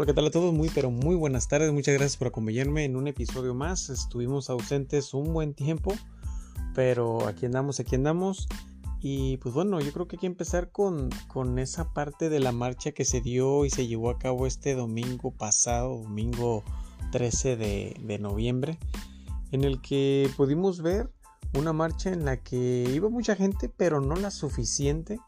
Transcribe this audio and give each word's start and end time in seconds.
Hola, 0.00 0.06
¿qué 0.06 0.14
tal 0.14 0.28
a 0.28 0.30
todos? 0.30 0.54
Muy, 0.54 0.70
pero 0.70 0.90
muy 0.90 1.14
buenas 1.14 1.46
tardes. 1.46 1.70
Muchas 1.74 1.92
gracias 1.92 2.16
por 2.16 2.28
acompañarme 2.28 2.86
en 2.86 2.96
un 2.96 3.06
episodio 3.06 3.52
más. 3.52 3.90
Estuvimos 3.90 4.48
ausentes 4.48 5.12
un 5.12 5.34
buen 5.34 5.52
tiempo, 5.52 5.92
pero 6.74 7.28
aquí 7.28 7.44
andamos, 7.44 7.80
aquí 7.80 7.96
andamos. 7.96 8.48
Y 9.02 9.36
pues 9.36 9.54
bueno, 9.54 9.78
yo 9.78 9.92
creo 9.92 10.08
que 10.08 10.16
hay 10.16 10.20
que 10.20 10.26
empezar 10.26 10.70
con, 10.70 11.10
con 11.28 11.58
esa 11.58 11.92
parte 11.92 12.30
de 12.30 12.40
la 12.40 12.50
marcha 12.50 12.92
que 12.92 13.04
se 13.04 13.20
dio 13.20 13.66
y 13.66 13.68
se 13.68 13.88
llevó 13.88 14.08
a 14.08 14.18
cabo 14.18 14.46
este 14.46 14.74
domingo 14.74 15.32
pasado, 15.32 15.98
domingo 15.98 16.64
13 17.12 17.58
de, 17.58 17.94
de 18.02 18.18
noviembre, 18.18 18.78
en 19.52 19.64
el 19.64 19.82
que 19.82 20.30
pudimos 20.34 20.80
ver 20.80 21.12
una 21.52 21.74
marcha 21.74 22.10
en 22.10 22.24
la 22.24 22.38
que 22.38 22.90
iba 22.90 23.10
mucha 23.10 23.36
gente, 23.36 23.68
pero 23.68 24.00
no 24.00 24.16
la 24.16 24.30
suficiente 24.30 25.18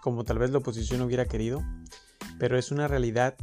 como 0.00 0.22
tal 0.22 0.38
vez 0.38 0.50
la 0.50 0.58
oposición 0.58 1.00
hubiera 1.00 1.24
querido, 1.24 1.64
pero 2.38 2.56
es 2.56 2.70
una 2.70 2.86
realidad 2.86 3.34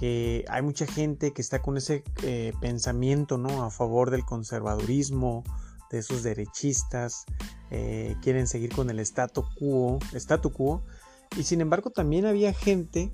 que 0.00 0.46
hay 0.48 0.62
mucha 0.62 0.86
gente 0.86 1.34
que 1.34 1.42
está 1.42 1.60
con 1.60 1.76
ese 1.76 2.02
eh, 2.22 2.54
pensamiento 2.58 3.36
¿no? 3.36 3.64
a 3.64 3.70
favor 3.70 4.10
del 4.10 4.24
conservadurismo, 4.24 5.44
de 5.90 5.98
esos 5.98 6.22
derechistas, 6.22 7.26
eh, 7.70 8.16
quieren 8.22 8.46
seguir 8.46 8.74
con 8.74 8.88
el 8.88 8.98
statu 9.00 9.44
quo, 9.58 9.98
statu 10.14 10.54
quo, 10.54 10.82
y 11.36 11.42
sin 11.42 11.60
embargo 11.60 11.90
también 11.90 12.24
había 12.24 12.54
gente 12.54 13.12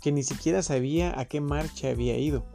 que 0.00 0.12
ni 0.12 0.22
siquiera 0.22 0.62
sabía 0.62 1.18
a 1.18 1.24
qué 1.24 1.40
marcha 1.40 1.88
había 1.88 2.16
ido, 2.16 2.46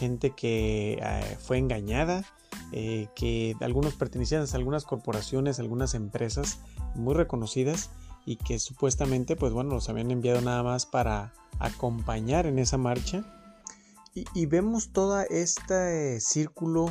gente 0.00 0.30
que 0.30 0.98
eh, 1.00 1.36
fue 1.38 1.58
engañada, 1.58 2.24
que 2.72 3.56
algunos 3.60 3.94
pertenecían 3.94 4.42
a 4.42 4.56
algunas 4.56 4.84
corporaciones, 4.84 5.58
algunas 5.60 5.94
empresas 5.94 6.58
muy 6.96 7.14
reconocidas, 7.14 7.90
y 8.26 8.36
que 8.36 8.58
supuestamente 8.58 9.36
pues 9.36 9.54
bueno 9.54 9.70
los 9.70 9.88
habían 9.88 10.10
enviado 10.10 10.42
nada 10.42 10.62
más 10.62 10.84
para 10.84 11.32
acompañar 11.60 12.44
en 12.44 12.58
esa 12.58 12.76
marcha 12.76 13.24
y, 14.34 14.46
vemos 14.46 14.92
todo 14.92 15.20
este 15.20 16.20
círculo 16.20 16.86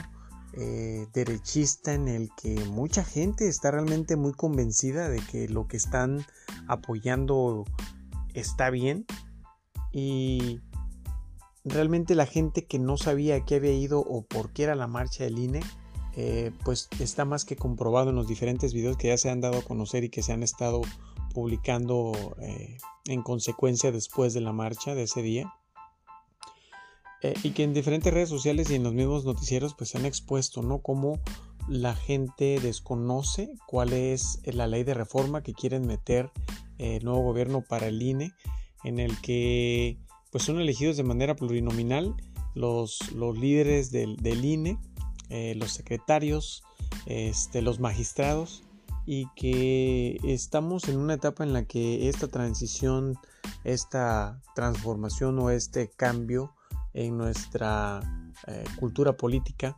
eh, 0.53 1.07
derechista 1.13 1.93
en 1.93 2.07
el 2.07 2.29
que 2.41 2.55
mucha 2.65 3.03
gente 3.03 3.47
está 3.47 3.71
realmente 3.71 4.15
muy 4.15 4.33
convencida 4.33 5.09
de 5.09 5.19
que 5.19 5.47
lo 5.47 5.67
que 5.67 5.77
están 5.77 6.25
apoyando 6.67 7.65
está 8.33 8.69
bien 8.69 9.05
y 9.91 10.61
realmente 11.63 12.15
la 12.15 12.25
gente 12.25 12.65
que 12.65 12.79
no 12.79 12.97
sabía 12.97 13.43
qué 13.45 13.55
había 13.55 13.73
ido 13.73 13.99
o 13.99 14.23
por 14.23 14.51
qué 14.51 14.63
era 14.63 14.75
la 14.75 14.87
marcha 14.87 15.23
del 15.23 15.39
INE 15.39 15.61
eh, 16.19 16.51
pues 16.65 16.89
está 16.99 17.25
más 17.25 17.45
que 17.45 17.55
comprobado 17.55 18.09
en 18.09 18.15
los 18.15 18.27
diferentes 18.27 18.73
videos 18.73 18.97
que 18.97 19.09
ya 19.09 19.17
se 19.17 19.29
han 19.29 19.39
dado 19.39 19.59
a 19.59 19.61
conocer 19.61 20.03
y 20.03 20.09
que 20.09 20.23
se 20.23 20.33
han 20.33 20.41
estado 20.41 20.81
publicando 21.31 22.35
eh, 22.41 22.77
en 23.05 23.21
consecuencia 23.21 23.91
después 23.91 24.33
de 24.33 24.41
la 24.41 24.51
marcha 24.51 24.95
de 24.95 25.03
ese 25.03 25.21
día. 25.21 25.53
Eh, 27.21 27.33
y 27.43 27.51
que 27.51 27.63
en 27.63 27.73
diferentes 27.73 28.13
redes 28.13 28.29
sociales 28.29 28.69
y 28.69 28.75
en 28.75 28.83
los 28.83 28.93
mismos 28.93 29.25
noticieros 29.25 29.73
pues 29.73 29.89
se 29.89 29.97
han 29.97 30.05
expuesto, 30.05 30.61
¿no? 30.61 30.79
Cómo 30.79 31.19
la 31.67 31.95
gente 31.95 32.59
desconoce 32.61 33.49
cuál 33.65 33.93
es 33.93 34.39
la 34.45 34.67
ley 34.67 34.83
de 34.83 34.93
reforma 34.93 35.41
que 35.41 35.53
quieren 35.53 35.87
meter 35.87 36.31
eh, 36.77 36.97
el 36.97 37.05
nuevo 37.05 37.21
gobierno 37.23 37.61
para 37.61 37.87
el 37.87 38.01
INE, 38.01 38.33
en 38.83 38.99
el 38.99 39.19
que 39.21 39.97
pues 40.31 40.43
son 40.43 40.59
elegidos 40.59 40.97
de 40.97 41.03
manera 41.03 41.35
plurinominal 41.35 42.15
los, 42.53 43.11
los 43.13 43.37
líderes 43.37 43.91
del, 43.91 44.45
INE, 44.45 44.77
los 45.55 45.71
secretarios, 45.71 46.63
este, 47.05 47.61
los 47.61 47.79
magistrados 47.79 48.63
y 49.07 49.27
que 49.35 50.19
estamos 50.23 50.89
en 50.89 50.97
una 50.97 51.13
etapa 51.13 51.43
en 51.45 51.53
la 51.53 51.63
que 51.63 52.09
esta 52.09 52.27
transición, 52.27 53.17
esta 53.63 54.41
transformación 54.53 55.39
o 55.39 55.49
este 55.49 55.89
cambio 55.89 56.53
en 56.97 57.15
nuestra 57.15 58.01
eh, 58.47 58.63
cultura 58.79 59.15
política, 59.15 59.77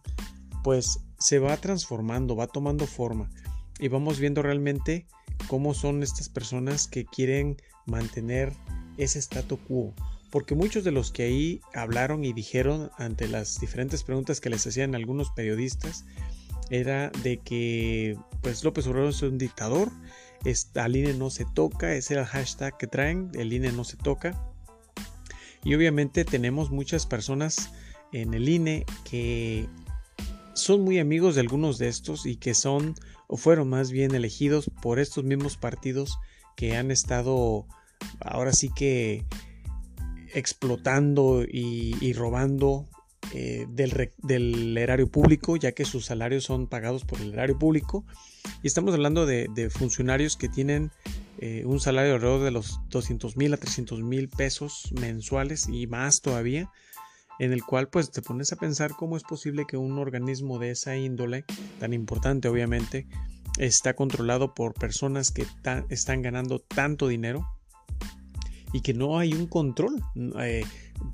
pues 0.63 0.99
se 1.17 1.39
va 1.39 1.57
transformando, 1.57 2.35
va 2.35 2.47
tomando 2.47 2.87
forma 2.87 3.29
y 3.77 3.89
vamos 3.89 4.19
viendo 4.19 4.41
realmente 4.41 5.05
cómo 5.47 5.73
son 5.73 6.01
estas 6.01 6.29
personas 6.29 6.87
que 6.87 7.05
quieren 7.05 7.57
mantener 7.85 8.53
ese 8.97 9.19
statu 9.19 9.57
quo. 9.57 9.93
Porque 10.31 10.55
muchos 10.55 10.83
de 10.83 10.91
los 10.91 11.11
que 11.11 11.23
ahí 11.23 11.61
hablaron 11.73 12.23
y 12.23 12.33
dijeron 12.33 12.89
ante 12.97 13.27
las 13.27 13.59
diferentes 13.59 14.03
preguntas 14.03 14.39
que 14.39 14.49
les 14.49 14.65
hacían 14.65 14.95
algunos 14.95 15.31
periodistas, 15.31 16.05
era 16.69 17.09
de 17.23 17.37
que 17.37 18.15
pues 18.41 18.63
López 18.63 18.87
Obrador 18.87 19.09
es 19.09 19.21
un 19.23 19.37
dictador, 19.37 19.89
el 20.45 20.95
INE 20.95 21.13
no 21.15 21.29
se 21.29 21.45
toca, 21.53 21.93
ese 21.95 22.13
era 22.13 22.23
el 22.23 22.29
hashtag 22.29 22.77
que 22.77 22.87
traen, 22.87 23.31
el 23.33 23.51
INE 23.51 23.71
no 23.71 23.83
se 23.83 23.97
toca. 23.97 24.48
Y 25.63 25.75
obviamente 25.75 26.25
tenemos 26.25 26.71
muchas 26.71 27.05
personas 27.05 27.71
en 28.11 28.33
el 28.33 28.49
INE 28.49 28.85
que 29.09 29.67
son 30.53 30.81
muy 30.81 30.99
amigos 30.99 31.35
de 31.35 31.41
algunos 31.41 31.77
de 31.77 31.87
estos 31.87 32.25
y 32.25 32.35
que 32.35 32.53
son 32.53 32.95
o 33.27 33.37
fueron 33.37 33.69
más 33.69 33.91
bien 33.91 34.15
elegidos 34.15 34.71
por 34.81 34.99
estos 34.99 35.23
mismos 35.23 35.57
partidos 35.57 36.17
que 36.55 36.75
han 36.75 36.91
estado 36.91 37.67
ahora 38.19 38.53
sí 38.53 38.69
que 38.75 39.25
explotando 40.33 41.43
y 41.47 42.13
robando 42.13 42.87
eh, 43.33 43.67
del, 43.69 44.75
erario 44.75 45.07
público, 45.07 45.55
ya 45.55 45.73
que 45.73 45.85
sus 45.85 46.05
salarios 46.05 46.45
son 46.45 46.65
pagados 46.65 47.05
por 47.05 47.21
el 47.21 47.33
erario 47.33 47.59
público. 47.59 48.03
Y 48.63 48.67
estamos 48.67 48.93
hablando 48.93 49.25
de, 49.25 49.69
funcionarios 49.69 50.35
que 50.35 50.49
tienen 50.49 50.91
eh, 51.41 51.63
un 51.65 51.79
salario 51.79 52.15
alrededor 52.15 52.43
de 52.43 52.51
los 52.51 52.81
200 52.89 53.37
mil 53.37 53.53
a 53.53 53.57
300 53.57 54.01
mil 54.01 54.27
pesos 54.27 54.91
mensuales 54.99 55.69
y 55.69 55.87
más 55.87 56.21
todavía, 56.21 56.69
en 57.39 57.53
el 57.53 57.63
cual 57.63 57.87
pues 57.87 58.11
te 58.11 58.21
pones 58.21 58.51
a 58.51 58.57
pensar 58.57 58.91
cómo 58.91 59.15
es 59.15 59.23
posible 59.23 59.65
que 59.65 59.77
un 59.77 59.97
organismo 59.97 60.59
de 60.59 60.71
esa 60.71 60.97
índole, 60.97 61.45
tan 61.79 61.93
importante 61.93 62.49
obviamente, 62.49 63.07
está 63.57 63.95
controlado 63.95 64.53
por 64.53 64.73
personas 64.73 65.31
que 65.31 65.45
están 65.89 66.21
ganando 66.21 66.59
tanto 66.59 67.07
dinero 67.07 67.47
y 68.73 68.81
que 68.81 68.93
no 68.93 69.17
hay 69.17 69.33
un 69.33 69.47
control. 69.47 70.03
Eh, 70.41 70.65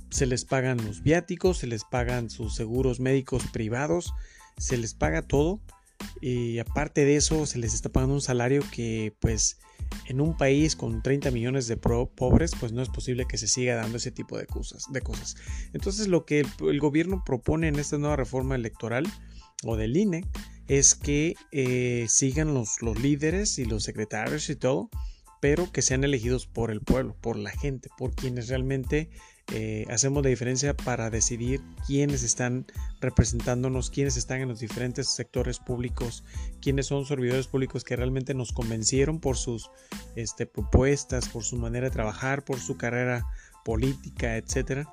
se 0.10 0.26
les 0.26 0.44
pagan 0.44 0.84
los 0.84 1.04
viáticos, 1.04 1.60
se 1.60 1.68
les 1.68 1.84
pagan 1.84 2.32
sus 2.32 2.56
seguros 2.56 3.00
médicos 3.00 3.44
privados, 3.54 4.14
se 4.58 4.78
les 4.78 4.96
paga 4.96 5.22
todo 5.22 5.60
y 6.20 6.60
aparte 6.60 7.06
de 7.06 7.16
eso 7.16 7.46
se 7.46 7.60
les 7.60 7.74
está 7.74 7.90
pagando 7.90 8.16
un 8.16 8.22
salario 8.22 8.64
que 8.72 9.16
pues 9.20 9.60
en 10.08 10.22
un 10.22 10.38
país 10.38 10.76
con 10.76 11.02
30 11.02 11.32
millones 11.32 11.68
de 11.68 11.78
pobres 11.78 12.52
pues 12.60 12.72
no 12.72 12.82
es 12.82 12.90
posible 12.90 13.26
que 13.28 13.38
se 13.38 13.48
siga 13.48 13.76
dando 13.76 13.98
ese 13.98 14.12
tipo 14.12 14.38
de 14.38 14.46
cosas. 14.46 14.86
De 14.92 15.02
cosas. 15.02 15.36
Entonces 15.74 16.08
lo 16.08 16.26
que 16.26 16.46
el, 16.60 16.80
gobierno 16.80 17.24
propone 17.26 17.68
en 17.68 17.78
esta 17.78 17.98
nueva 17.98 18.16
reforma 18.16 18.56
electoral 18.56 19.06
o 19.64 19.76
del 19.76 19.98
INE 19.98 20.26
es 20.68 20.96
que 20.96 21.36
eh, 21.52 22.06
sigan 22.10 22.54
los, 22.54 22.82
los 22.82 23.00
líderes 23.00 23.60
y 23.60 23.66
los 23.66 23.84
secretarios 23.84 24.50
y 24.50 24.56
todo 24.56 24.90
pero 25.46 25.72
que 25.72 25.84
sean 25.84 26.04
elegidos 26.04 26.48
por 26.48 26.72
el 26.72 26.82
pueblo, 26.82 27.16
por 27.22 27.38
la 27.38 27.52
gente, 27.52 27.90
por 28.00 28.16
quienes 28.16 28.48
realmente 28.48 29.12
eh, 29.54 29.86
hacemos 29.90 30.24
la 30.24 30.30
diferencia 30.30 30.76
para 30.76 31.10
decidir 31.10 31.62
quiénes 31.86 32.24
están 32.24 32.66
representándonos, 33.00 33.92
quiénes 33.92 34.18
están 34.18 34.42
en 34.42 34.50
los 34.50 34.60
diferentes 34.60 35.08
sectores 35.08 35.60
públicos, 35.60 36.24
quiénes 36.62 36.88
son 36.88 37.06
servidores 37.06 37.48
públicos 37.48 37.84
que 37.84 37.96
realmente 37.96 38.34
nos 38.34 38.52
convencieron 38.52 39.20
por 39.20 39.38
sus 39.38 39.70
este, 40.16 40.48
propuestas, 40.48 41.30
por 41.30 41.44
su 41.44 41.58
manera 41.58 41.90
de 41.90 41.92
trabajar, 41.92 42.44
por 42.44 42.60
su 42.60 42.76
carrera 42.78 43.26
política, 43.64 44.38
etcétera. 44.38 44.92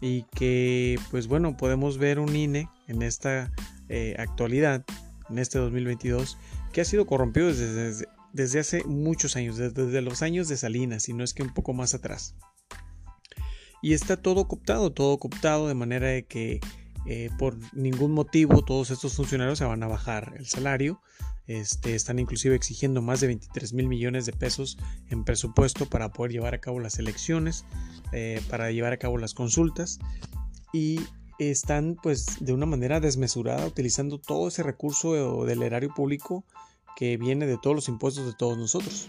Y 0.00 0.22
que, 0.34 0.98
pues 1.10 1.26
bueno, 1.26 1.56
podemos 1.56 1.98
ver 1.98 2.20
un 2.20 2.36
INE 2.36 2.68
en 2.86 3.02
esta 3.02 3.50
eh, 3.88 4.14
actualidad, 4.18 4.84
en 5.28 5.38
este 5.38 5.58
2022, 5.58 6.38
que 6.72 6.82
ha 6.82 6.84
sido 6.84 7.06
corrompido 7.06 7.48
desde, 7.48 8.06
desde 8.32 8.60
hace 8.60 8.84
muchos 8.84 9.34
años, 9.34 9.56
desde, 9.56 10.02
los 10.02 10.22
años 10.22 10.48
de 10.48 10.56
Salinas, 10.56 11.02
si 11.02 11.14
no 11.14 11.24
es 11.24 11.34
que 11.34 11.42
un 11.42 11.52
poco 11.52 11.72
más 11.72 11.94
atrás. 11.94 12.36
Y 13.82 13.92
está 13.92 14.16
todo 14.16 14.48
cooptado, 14.48 14.92
todo 14.92 15.18
cooptado 15.18 15.68
de 15.68 15.74
manera 15.74 16.08
de 16.08 16.24
que 16.24 16.60
eh, 17.06 17.30
por 17.38 17.56
ningún 17.72 18.12
motivo 18.12 18.62
todos 18.62 18.90
estos 18.90 19.14
funcionarios 19.14 19.58
se 19.58 19.64
van 19.64 19.82
a 19.82 19.88
bajar 19.88 20.34
el 20.36 20.46
salario. 20.46 21.00
Este, 21.46 21.94
están 21.94 22.18
inclusive 22.18 22.54
exigiendo 22.54 23.00
más 23.00 23.20
de 23.20 23.28
23 23.28 23.72
mil 23.72 23.88
millones 23.88 24.26
de 24.26 24.32
pesos 24.32 24.76
en 25.08 25.24
presupuesto 25.24 25.86
para 25.86 26.10
poder 26.12 26.32
llevar 26.32 26.54
a 26.54 26.60
cabo 26.60 26.78
las 26.78 26.98
elecciones, 26.98 27.64
eh, 28.12 28.42
para 28.50 28.70
llevar 28.70 28.92
a 28.92 28.98
cabo 28.98 29.16
las 29.16 29.32
consultas. 29.32 29.98
Y 30.72 31.00
están 31.38 31.96
pues 32.02 32.26
de 32.40 32.52
una 32.52 32.66
manera 32.66 33.00
desmesurada 33.00 33.64
utilizando 33.66 34.18
todo 34.18 34.48
ese 34.48 34.62
recurso 34.62 35.44
del 35.46 35.62
erario 35.62 35.94
público 35.94 36.44
que 36.96 37.16
viene 37.16 37.46
de 37.46 37.56
todos 37.56 37.76
los 37.76 37.88
impuestos 37.88 38.26
de 38.26 38.34
todos 38.34 38.58
nosotros. 38.58 39.08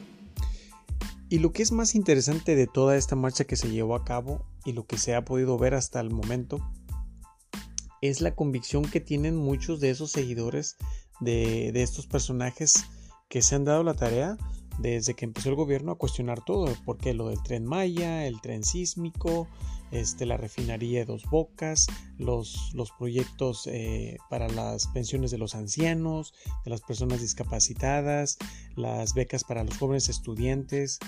Y 1.30 1.40
lo 1.40 1.52
que 1.52 1.62
es 1.62 1.72
más 1.72 1.94
interesante 1.94 2.56
de 2.56 2.66
toda 2.66 2.98
esta 2.98 3.16
marcha 3.16 3.44
que 3.44 3.56
se 3.56 3.70
llevó 3.70 3.96
a 3.96 4.04
cabo 4.04 4.48
y 4.66 4.74
lo 4.74 4.88
que 4.88 4.98
se 4.98 5.14
ha 5.14 5.24
podido 5.24 5.60
ver 5.60 5.76
hasta 5.76 6.00
el 6.00 6.10
momento 6.10 6.60
es 8.02 8.22
la 8.22 8.34
convicción 8.34 8.84
que 8.84 9.00
tienen 9.00 9.36
muchos 9.36 9.80
de 9.80 9.92
esos 9.92 10.12
seguidores 10.12 10.78
de, 11.20 11.70
estos 11.76 12.08
personajes 12.08 12.86
que 13.30 13.44
se 13.44 13.56
han 13.56 13.66
dado 13.66 13.84
la 13.84 13.94
tarea 13.94 14.38
desde 14.82 15.14
que 15.14 15.26
empezó 15.26 15.50
el 15.50 15.56
gobierno 15.56 15.92
a 15.92 15.98
cuestionar 15.98 16.44
todo, 16.44 16.68
porque 16.86 17.14
lo 17.14 17.28
del 17.30 17.42
tren 17.44 17.66
Maya, 17.66 18.26
el 18.26 18.40
tren 18.42 18.64
sísmico, 18.64 19.48
este, 19.92 20.26
la 20.26 20.38
refinería 20.38 21.00
de 21.00 21.06
dos 21.06 21.24
bocas, 21.30 21.88
los, 22.18 22.72
los 22.74 22.92
proyectos 22.92 23.68
eh, 23.68 24.18
para 24.30 24.48
las 24.48 24.88
pensiones 24.88 25.32
de 25.32 25.38
los 25.38 25.56
ancianos, 25.56 26.34
de 26.64 26.70
las 26.70 26.82
personas 26.82 27.22
discapacitadas, 27.22 28.38
las 28.76 29.14
becas 29.14 29.44
para 29.44 29.64
los 29.64 29.78
jóvenes 29.78 30.10
estudiantes 30.10 31.00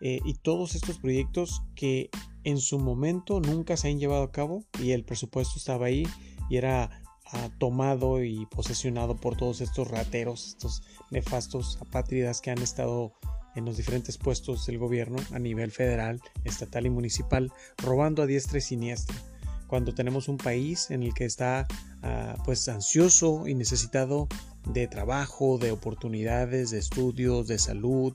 eh, 0.00 0.20
y 0.24 0.34
todos 0.34 0.74
estos 0.74 0.98
proyectos 0.98 1.62
que 1.74 2.10
en 2.44 2.58
su 2.58 2.78
momento 2.78 3.40
nunca 3.40 3.76
se 3.76 3.88
han 3.88 3.98
llevado 3.98 4.22
a 4.22 4.32
cabo 4.32 4.64
y 4.78 4.92
el 4.92 5.04
presupuesto 5.04 5.58
estaba 5.58 5.86
ahí 5.86 6.06
y 6.48 6.56
era 6.56 6.99
ah, 7.32 7.48
tomado 7.58 8.22
y 8.22 8.46
posesionado 8.46 9.16
por 9.16 9.36
todos 9.36 9.60
estos 9.60 9.88
rateros, 9.88 10.48
estos 10.48 10.82
nefastos 11.10 11.78
apátridas 11.80 12.40
que 12.40 12.50
han 12.50 12.58
estado 12.58 13.12
en 13.54 13.64
los 13.64 13.76
diferentes 13.76 14.16
puestos 14.16 14.66
del 14.66 14.78
gobierno 14.78 15.18
a 15.32 15.38
nivel 15.38 15.70
federal, 15.70 16.20
estatal 16.44 16.86
y 16.86 16.90
municipal, 16.90 17.52
robando 17.78 18.22
a 18.22 18.26
diestra 18.26 18.58
y 18.58 18.62
siniestra. 18.62 19.16
Cuando 19.66 19.94
tenemos 19.94 20.28
un 20.28 20.36
país 20.36 20.90
en 20.90 21.02
el 21.02 21.14
que 21.14 21.24
está 21.24 21.66
ah, 22.02 22.36
pues 22.44 22.68
ansioso 22.68 23.46
y 23.46 23.54
necesitado 23.54 24.28
de 24.66 24.86
trabajo, 24.88 25.58
de 25.58 25.70
oportunidades, 25.70 26.70
de 26.70 26.78
estudios, 26.78 27.46
de 27.46 27.58
salud, 27.58 28.14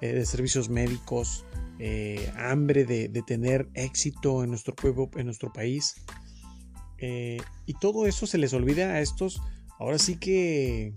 eh, 0.00 0.12
de 0.12 0.26
servicios 0.26 0.68
médicos, 0.68 1.44
eh, 1.78 2.32
hambre 2.36 2.84
de, 2.84 3.08
tener 3.26 3.68
éxito 3.74 4.44
en 4.44 4.50
nuestro 4.50 4.74
pueblo, 4.74 5.10
en 5.16 5.26
nuestro 5.26 5.52
país. 5.52 5.96
Eh, 7.06 7.36
y 7.66 7.74
todo 7.74 8.06
eso 8.06 8.26
se 8.26 8.38
les 8.38 8.54
olvida 8.54 8.94
a 8.94 9.00
estos, 9.02 9.42
ahora 9.78 9.98
sí 9.98 10.16
que 10.16 10.94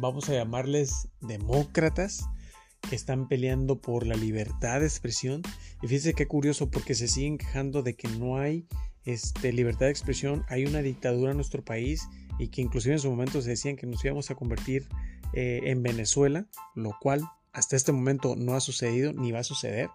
vamos 0.00 0.28
a 0.28 0.32
llamarles 0.32 1.08
demócratas, 1.20 2.24
que 2.80 2.96
están 2.96 3.28
peleando 3.28 3.80
por 3.80 4.08
la 4.08 4.16
libertad 4.16 4.80
de 4.80 4.86
expresión. 4.86 5.42
Y 5.82 5.86
fíjense 5.86 6.14
qué 6.14 6.26
curioso 6.26 6.68
porque 6.68 6.96
se 6.96 7.06
siguen 7.06 7.38
quejando 7.38 7.84
de 7.84 7.94
que 7.94 8.08
no 8.08 8.38
hay 8.38 8.66
este, 9.04 9.52
libertad 9.52 9.86
de 9.86 9.92
expresión, 9.92 10.44
hay 10.48 10.66
una 10.66 10.82
dictadura 10.82 11.30
en 11.30 11.36
nuestro 11.36 11.64
país 11.64 12.08
y 12.40 12.48
que 12.48 12.60
inclusive 12.60 12.96
en 12.96 13.00
su 13.00 13.08
momento 13.08 13.40
se 13.42 13.50
decían 13.50 13.76
que 13.76 13.86
nos 13.86 14.04
íbamos 14.04 14.32
a 14.32 14.34
convertir 14.34 14.88
eh, 15.32 15.60
en 15.66 15.84
Venezuela, 15.84 16.48
lo 16.74 16.90
cual 17.00 17.22
hasta 17.52 17.76
este 17.76 17.92
momento 17.92 18.34
no 18.34 18.54
ha 18.54 18.60
sucedido 18.60 19.12
ni 19.12 19.30
va 19.30 19.38
a 19.38 19.44
suceder. 19.44 19.90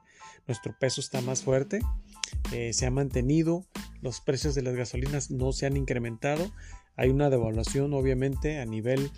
Nuestro 0.47 0.73
peso 0.79 1.01
está 1.01 1.19
más 1.19 1.43
fuerte, 1.43 1.81
eh, 2.51 2.73
se 2.73 2.85
ha 2.85 2.91
mantenido, 2.91 3.65
los 4.01 4.21
precios 4.21 4.55
de 4.55 4.61
las 4.61 4.75
gasolinas 4.75 5.31
no 5.31 5.51
se 5.51 5.65
han 5.65 5.77
incrementado, 5.77 6.51
hay 6.95 7.09
una 7.09 7.29
devaluación 7.29 7.93
obviamente 7.93 8.59
a 8.59 8.65
nivel 8.65 9.11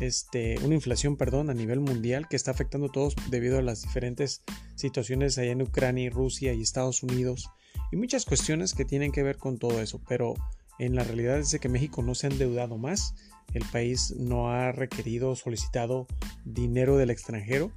este, 0.00 0.58
una 0.64 0.74
inflación, 0.74 1.16
perdón, 1.16 1.50
a 1.50 1.54
nivel 1.54 1.80
mundial 1.80 2.28
que 2.28 2.36
está 2.36 2.52
afectando 2.52 2.86
a 2.86 2.92
todos 2.92 3.14
debido 3.28 3.58
a 3.58 3.62
las 3.62 3.82
diferentes 3.82 4.42
situaciones 4.76 5.36
allá 5.36 5.50
en 5.50 5.62
Ucrania 5.62 6.10
Rusia 6.10 6.54
y 6.54 6.62
Estados 6.62 7.02
Unidos 7.02 7.50
y 7.92 7.96
muchas 7.96 8.24
cuestiones 8.24 8.72
que 8.72 8.84
tienen 8.84 9.12
que 9.12 9.22
ver 9.22 9.36
con 9.36 9.58
todo 9.58 9.80
eso, 9.80 10.00
pero 10.08 10.34
en 10.78 10.94
la 10.94 11.04
realidad 11.04 11.38
es 11.38 11.58
que 11.60 11.68
México 11.68 12.02
no 12.02 12.14
se 12.14 12.26
ha 12.26 12.30
endeudado 12.30 12.78
más, 12.78 13.14
el 13.52 13.64
país 13.66 14.14
no 14.16 14.50
ha 14.50 14.72
requerido, 14.72 15.34
solicitado 15.34 16.06
dinero 16.44 16.96
del 16.96 17.10
extranjero, 17.10 17.72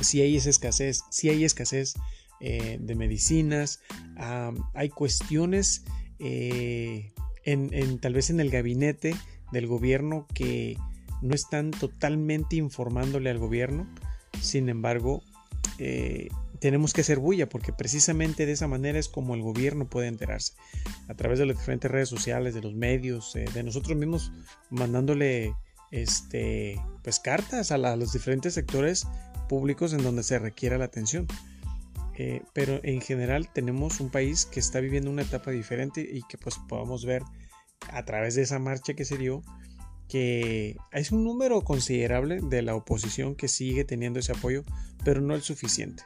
si 0.00 0.20
hay 0.20 0.36
esa 0.36 0.50
escasez, 0.50 1.02
si 1.10 1.30
hay 1.30 1.44
escasez 1.44 1.94
eh, 2.40 2.78
de 2.80 2.94
medicinas, 2.94 3.80
hay 4.74 4.88
cuestiones 4.88 5.84
eh, 6.18 7.12
en, 7.44 7.98
tal 7.98 8.14
vez 8.14 8.30
en 8.30 8.40
el 8.40 8.50
gabinete 8.50 9.14
del 9.52 9.66
gobierno 9.66 10.26
que 10.34 10.76
no 11.22 11.34
están 11.34 11.70
totalmente 11.70 12.56
informándole 12.56 13.30
al 13.30 13.38
gobierno. 13.38 13.86
Sin 14.40 14.68
embargo, 14.68 15.22
eh, 15.78 16.28
tenemos 16.60 16.92
que 16.92 17.02
hacer 17.02 17.18
bulla 17.18 17.48
porque 17.48 17.72
precisamente 17.72 18.46
de 18.46 18.52
esa 18.52 18.68
manera 18.68 18.98
es 18.98 19.08
como 19.08 19.34
el 19.34 19.42
gobierno 19.42 19.88
puede 19.88 20.08
enterarse. 20.08 20.54
A 21.08 21.14
través 21.14 21.38
de 21.38 21.46
las 21.46 21.56
diferentes 21.56 21.90
redes 21.90 22.08
sociales, 22.08 22.54
de 22.54 22.62
los 22.62 22.74
medios, 22.74 23.32
de 23.32 23.62
nosotros 23.62 23.96
mismos 23.96 24.32
mandándole 24.70 25.54
este, 25.90 26.80
pues, 27.02 27.20
cartas 27.20 27.70
a, 27.72 27.78
los 27.78 28.12
diferentes 28.12 28.54
sectores 28.54 29.06
públicos 29.48 29.92
en 29.92 30.02
donde 30.02 30.22
se 30.22 30.38
requiera 30.38 30.78
la 30.78 30.86
atención. 30.86 31.26
Eh, 32.18 32.42
pero 32.54 32.80
en 32.82 33.00
general 33.02 33.52
tenemos 33.52 34.00
un 34.00 34.10
país 34.10 34.46
que 34.46 34.58
está 34.58 34.80
viviendo 34.80 35.10
una 35.10 35.22
etapa 35.22 35.50
diferente 35.50 36.00
y 36.00 36.22
que 36.22 36.38
pues 36.38 36.56
podamos 36.68 37.04
ver 37.04 37.22
a 37.90 38.04
través 38.04 38.34
de 38.34 38.42
esa 38.42 38.58
marcha 38.58 38.94
que 38.94 39.04
se 39.04 39.18
dio 39.18 39.42
que 40.08 40.76
es 40.92 41.12
un 41.12 41.24
número 41.24 41.62
considerable 41.62 42.40
de 42.40 42.62
la 42.62 42.74
oposición 42.74 43.34
que 43.34 43.48
sigue 43.48 43.84
teniendo 43.84 44.20
ese 44.20 44.32
apoyo, 44.32 44.62
pero 45.04 45.20
no 45.20 45.34
el 45.34 45.42
suficiente. 45.42 46.04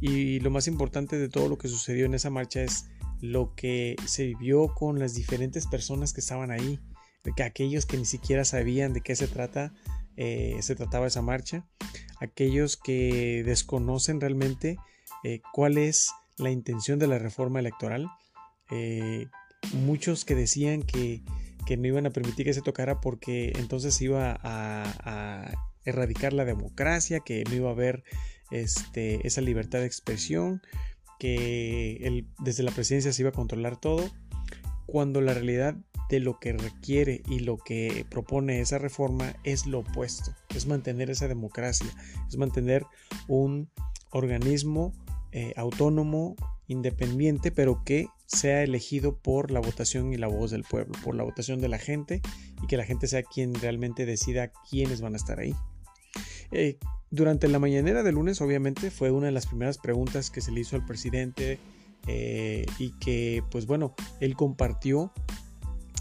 Y 0.00 0.40
lo 0.40 0.50
más 0.50 0.68
importante 0.68 1.18
de 1.18 1.28
todo 1.28 1.48
lo 1.48 1.58
que 1.58 1.68
sucedió 1.68 2.06
en 2.06 2.14
esa 2.14 2.30
marcha 2.30 2.62
es 2.62 2.86
lo 3.20 3.54
que 3.56 3.96
se 4.06 4.26
vivió 4.26 4.72
con 4.74 5.00
las 5.00 5.14
diferentes 5.14 5.66
personas 5.66 6.12
que 6.12 6.20
estaban 6.20 6.52
ahí, 6.52 6.78
que 7.36 7.42
aquellos 7.42 7.84
que 7.84 7.96
ni 7.96 8.04
siquiera 8.04 8.44
sabían 8.44 8.92
de 8.92 9.00
qué 9.00 9.16
se 9.16 9.26
trata, 9.26 9.74
eh, 10.16 10.56
se 10.60 10.76
trataba 10.76 11.08
esa 11.08 11.20
marcha, 11.20 11.66
aquellos 12.20 12.76
que 12.76 13.42
desconocen 13.44 14.20
realmente 14.20 14.78
eh, 15.24 15.40
cuál 15.52 15.78
es 15.78 16.10
la 16.36 16.50
intención 16.50 16.98
de 16.98 17.06
la 17.06 17.18
reforma 17.18 17.60
electoral, 17.60 18.08
eh, 18.70 19.26
muchos 19.72 20.24
que 20.24 20.34
decían 20.34 20.82
que 20.82 21.22
que 21.68 21.76
no 21.76 21.86
iban 21.86 22.06
a 22.06 22.10
permitir 22.10 22.46
que 22.46 22.54
se 22.54 22.62
tocara 22.62 22.98
porque 22.98 23.52
entonces 23.58 24.00
iba 24.00 24.40
a, 24.42 25.52
erradicar 25.84 26.32
la 26.32 26.46
democracia, 26.46 27.20
que 27.20 27.44
no 27.44 27.54
iba 27.54 27.68
a 27.68 27.72
haber 27.72 28.04
este, 28.50 29.26
esa 29.26 29.42
libertad 29.42 29.80
de 29.80 29.86
expresión, 29.86 30.62
que 31.18 32.24
desde 32.38 32.62
la 32.62 32.70
presidencia 32.70 33.12
se 33.12 33.20
iba 33.20 33.28
a 33.28 33.34
controlar 33.34 33.78
todo, 33.78 34.10
cuando 34.86 35.20
la 35.20 35.34
realidad 35.34 35.76
de 36.08 36.20
lo 36.20 36.38
que 36.38 36.54
requiere 36.54 37.20
y 37.28 37.40
lo 37.40 37.58
que 37.58 38.06
propone 38.08 38.60
esa 38.60 38.78
reforma 38.78 39.36
es 39.44 39.66
lo 39.66 39.80
opuesto, 39.80 40.34
es 40.54 40.66
mantener 40.66 41.10
esa 41.10 41.28
democracia, 41.28 41.88
es 42.28 42.38
mantener 42.38 42.86
un 43.28 43.70
organismo 44.10 44.94
eh, 45.32 45.52
autónomo, 45.56 46.36
independiente, 46.68 47.50
pero 47.50 47.82
que 47.84 48.08
sea 48.26 48.62
elegido 48.62 49.18
por 49.18 49.50
la 49.50 49.60
votación 49.60 50.12
y 50.12 50.16
la 50.16 50.26
voz 50.26 50.50
del 50.50 50.64
pueblo, 50.64 50.92
por 51.02 51.14
la 51.14 51.22
votación 51.22 51.60
de 51.60 51.68
la 51.68 51.78
gente 51.78 52.20
y 52.62 52.66
que 52.66 52.76
la 52.76 52.84
gente 52.84 53.06
sea 53.06 53.22
quien 53.22 53.54
realmente 53.54 54.06
decida 54.06 54.52
quiénes 54.70 55.00
van 55.00 55.14
a 55.14 55.16
estar 55.16 55.38
ahí. 55.38 55.54
Eh, 56.52 56.78
durante 57.10 57.48
la 57.48 57.58
mañanera 57.58 58.02
de 58.02 58.12
lunes, 58.12 58.40
obviamente, 58.40 58.90
fue 58.90 59.10
una 59.10 59.26
de 59.26 59.32
las 59.32 59.46
primeras 59.46 59.78
preguntas 59.78 60.30
que 60.30 60.40
se 60.40 60.52
le 60.52 60.60
hizo 60.60 60.76
al 60.76 60.84
presidente 60.84 61.58
eh, 62.06 62.66
y 62.78 62.92
que, 62.98 63.42
pues 63.50 63.66
bueno, 63.66 63.94
él 64.20 64.34
compartió 64.34 65.12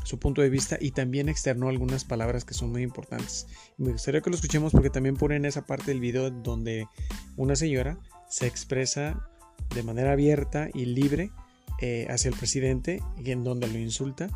su 0.03 0.19
punto 0.19 0.41
de 0.41 0.49
vista 0.49 0.77
y 0.79 0.91
también 0.91 1.27
externó 1.27 1.67
algunas 1.67 2.05
palabras 2.05 2.45
que 2.45 2.53
son 2.53 2.71
muy 2.71 2.81
importantes. 2.81 3.47
Me 3.77 3.91
gustaría 3.91 4.21
que 4.21 4.29
lo 4.29 4.37
escuchemos 4.37 4.71
porque 4.71 4.89
también 4.89 5.17
ponen 5.17 5.43
esa 5.43 5.65
parte 5.65 5.91
del 5.91 5.99
video 5.99 6.29
donde 6.29 6.87
una 7.35 7.57
señora 7.57 7.99
se 8.29 8.47
expresa 8.47 9.29
de 9.73 9.83
manera 9.83 10.13
abierta 10.13 10.69
y 10.73 10.85
libre 10.85 11.31
eh, 11.79 12.07
hacia 12.09 12.29
el 12.29 12.35
presidente 12.35 13.01
y 13.23 13.31
en 13.31 13.43
donde 13.43 13.67
lo 13.67 13.77
insulta. 13.77 14.29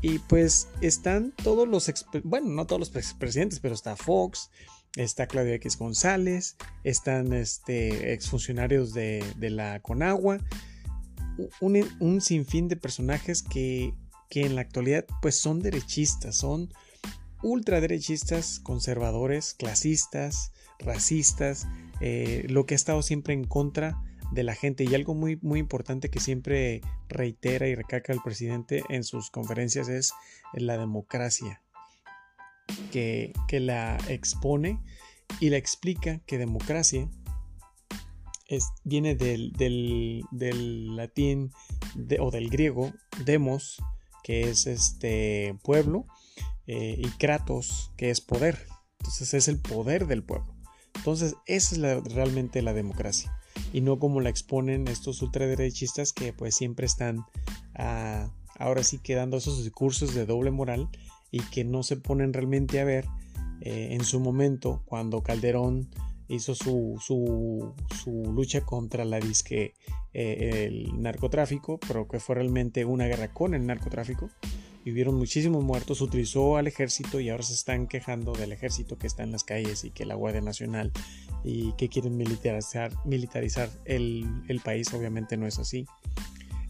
Y 0.00 0.18
pues 0.18 0.68
están 0.80 1.32
todos 1.42 1.68
los, 1.68 1.92
bueno, 2.24 2.48
no 2.48 2.66
todos 2.66 2.80
los 2.80 3.14
presidentes, 3.14 3.60
pero 3.60 3.74
está 3.74 3.96
Fox, 3.96 4.50
está 4.96 5.26
Claudio 5.26 5.54
X 5.54 5.78
González, 5.78 6.56
están 6.84 7.32
este, 7.32 8.12
exfuncionarios 8.12 8.92
de, 8.92 9.24
de 9.36 9.50
la 9.50 9.80
Conagua, 9.80 10.38
un, 11.60 11.88
un, 12.00 12.20
sinfín 12.20 12.68
de 12.68 12.76
personajes 12.76 13.42
que, 13.42 13.94
que 14.28 14.44
en 14.44 14.54
la 14.54 14.60
actualidad 14.60 15.06
pues 15.22 15.36
son 15.36 15.60
derechistas, 15.60 16.36
son 16.36 16.72
ultraderechistas, 17.42 18.60
conservadores, 18.60 19.54
clasistas, 19.54 20.52
racistas, 20.84 21.66
eh, 22.00 22.46
lo 22.48 22.66
que 22.66 22.74
ha 22.74 22.76
estado 22.76 23.02
siempre 23.02 23.34
en 23.34 23.44
contra 23.44 24.02
de 24.32 24.42
la 24.42 24.54
gente. 24.54 24.84
Y 24.84 24.94
algo 24.94 25.14
muy, 25.14 25.38
muy 25.42 25.60
importante 25.60 26.10
que 26.10 26.20
siempre 26.20 26.80
reitera 27.08 27.68
y 27.68 27.74
recalca 27.74 28.12
el 28.12 28.20
presidente 28.22 28.82
en 28.88 29.04
sus 29.04 29.30
conferencias 29.30 29.88
es 29.88 30.12
la 30.52 30.78
democracia, 30.78 31.62
que, 32.90 33.32
la 33.50 33.98
expone 34.08 34.80
y 35.40 35.50
la 35.50 35.56
explica 35.56 36.18
que 36.26 36.38
democracia 36.38 37.08
es, 38.46 38.68
viene 38.84 39.14
del, 39.14 39.52
del, 39.52 40.96
latín 40.96 41.52
o 42.18 42.30
del 42.30 42.50
griego 42.50 42.92
demos, 43.24 43.82
que 44.24 44.50
es 44.50 44.66
este 44.66 45.58
pueblo, 45.62 46.06
eh, 46.66 46.96
y 46.98 47.08
kratos, 47.18 47.92
que 47.96 48.10
es 48.10 48.20
poder. 48.20 48.66
Entonces 48.98 49.34
es 49.34 49.48
el 49.48 49.60
poder 49.60 50.06
del 50.06 50.22
pueblo. 50.22 50.61
Entonces 51.02 51.34
esa 51.46 51.74
es 51.74 52.04
realmente 52.14 52.62
la 52.62 52.72
democracia 52.72 53.36
y 53.72 53.80
no 53.80 53.98
como 53.98 54.20
la 54.20 54.28
exponen 54.28 54.86
estos 54.86 55.20
ultraderechistas 55.20 56.12
que 56.12 56.32
pues 56.32 56.54
siempre 56.54 56.86
están 56.86 57.24
ah, 57.74 58.30
ahora 58.56 58.84
sí 58.84 58.98
quedando 58.98 59.36
esos 59.36 59.64
discursos 59.64 60.14
de 60.14 60.26
doble 60.26 60.52
moral 60.52 60.88
y 61.32 61.40
que 61.40 61.64
no 61.64 61.82
se 61.82 61.96
ponen 61.96 62.32
realmente 62.32 62.78
a 62.78 62.84
ver 62.84 63.06
eh, 63.62 63.88
en 63.90 64.04
su 64.04 64.20
momento, 64.20 64.82
cuando 64.84 65.24
Calderón 65.24 65.88
hizo 66.28 66.54
su, 66.54 67.00
su, 67.04 67.74
su 68.00 68.32
lucha 68.32 68.60
contra 68.60 69.04
la 69.04 69.18
disque 69.18 69.74
eh, 70.14 70.68
el 70.68 71.02
narcotráfico, 71.02 71.80
pero 71.80 72.06
que 72.06 72.20
fue 72.20 72.36
realmente 72.36 72.84
una 72.84 73.06
guerra 73.06 73.34
con 73.34 73.54
el 73.54 73.66
narcotráfico. 73.66 74.30
Y 74.84 74.90
muchísimos 75.04 75.62
muertos, 75.62 76.00
utilizó 76.00 76.56
al 76.56 76.66
ejército 76.66 77.20
y 77.20 77.30
ahora 77.30 77.44
se 77.44 77.54
están 77.54 77.86
quejando 77.86 78.32
del 78.32 78.52
ejército 78.52 78.98
que 78.98 79.06
está 79.06 79.22
en 79.22 79.30
las 79.30 79.44
calles 79.44 79.84
y 79.84 79.90
que 79.90 80.04
la 80.04 80.16
Guardia 80.16 80.40
Nacional 80.40 80.90
y 81.44 81.72
que 81.74 81.88
quieren 81.88 82.16
militarizar, 82.16 82.92
militarizar 83.04 83.70
el, 83.84 84.26
el 84.48 84.60
país, 84.60 84.92
obviamente 84.92 85.36
no 85.36 85.46
es 85.46 85.58
así. 85.58 85.86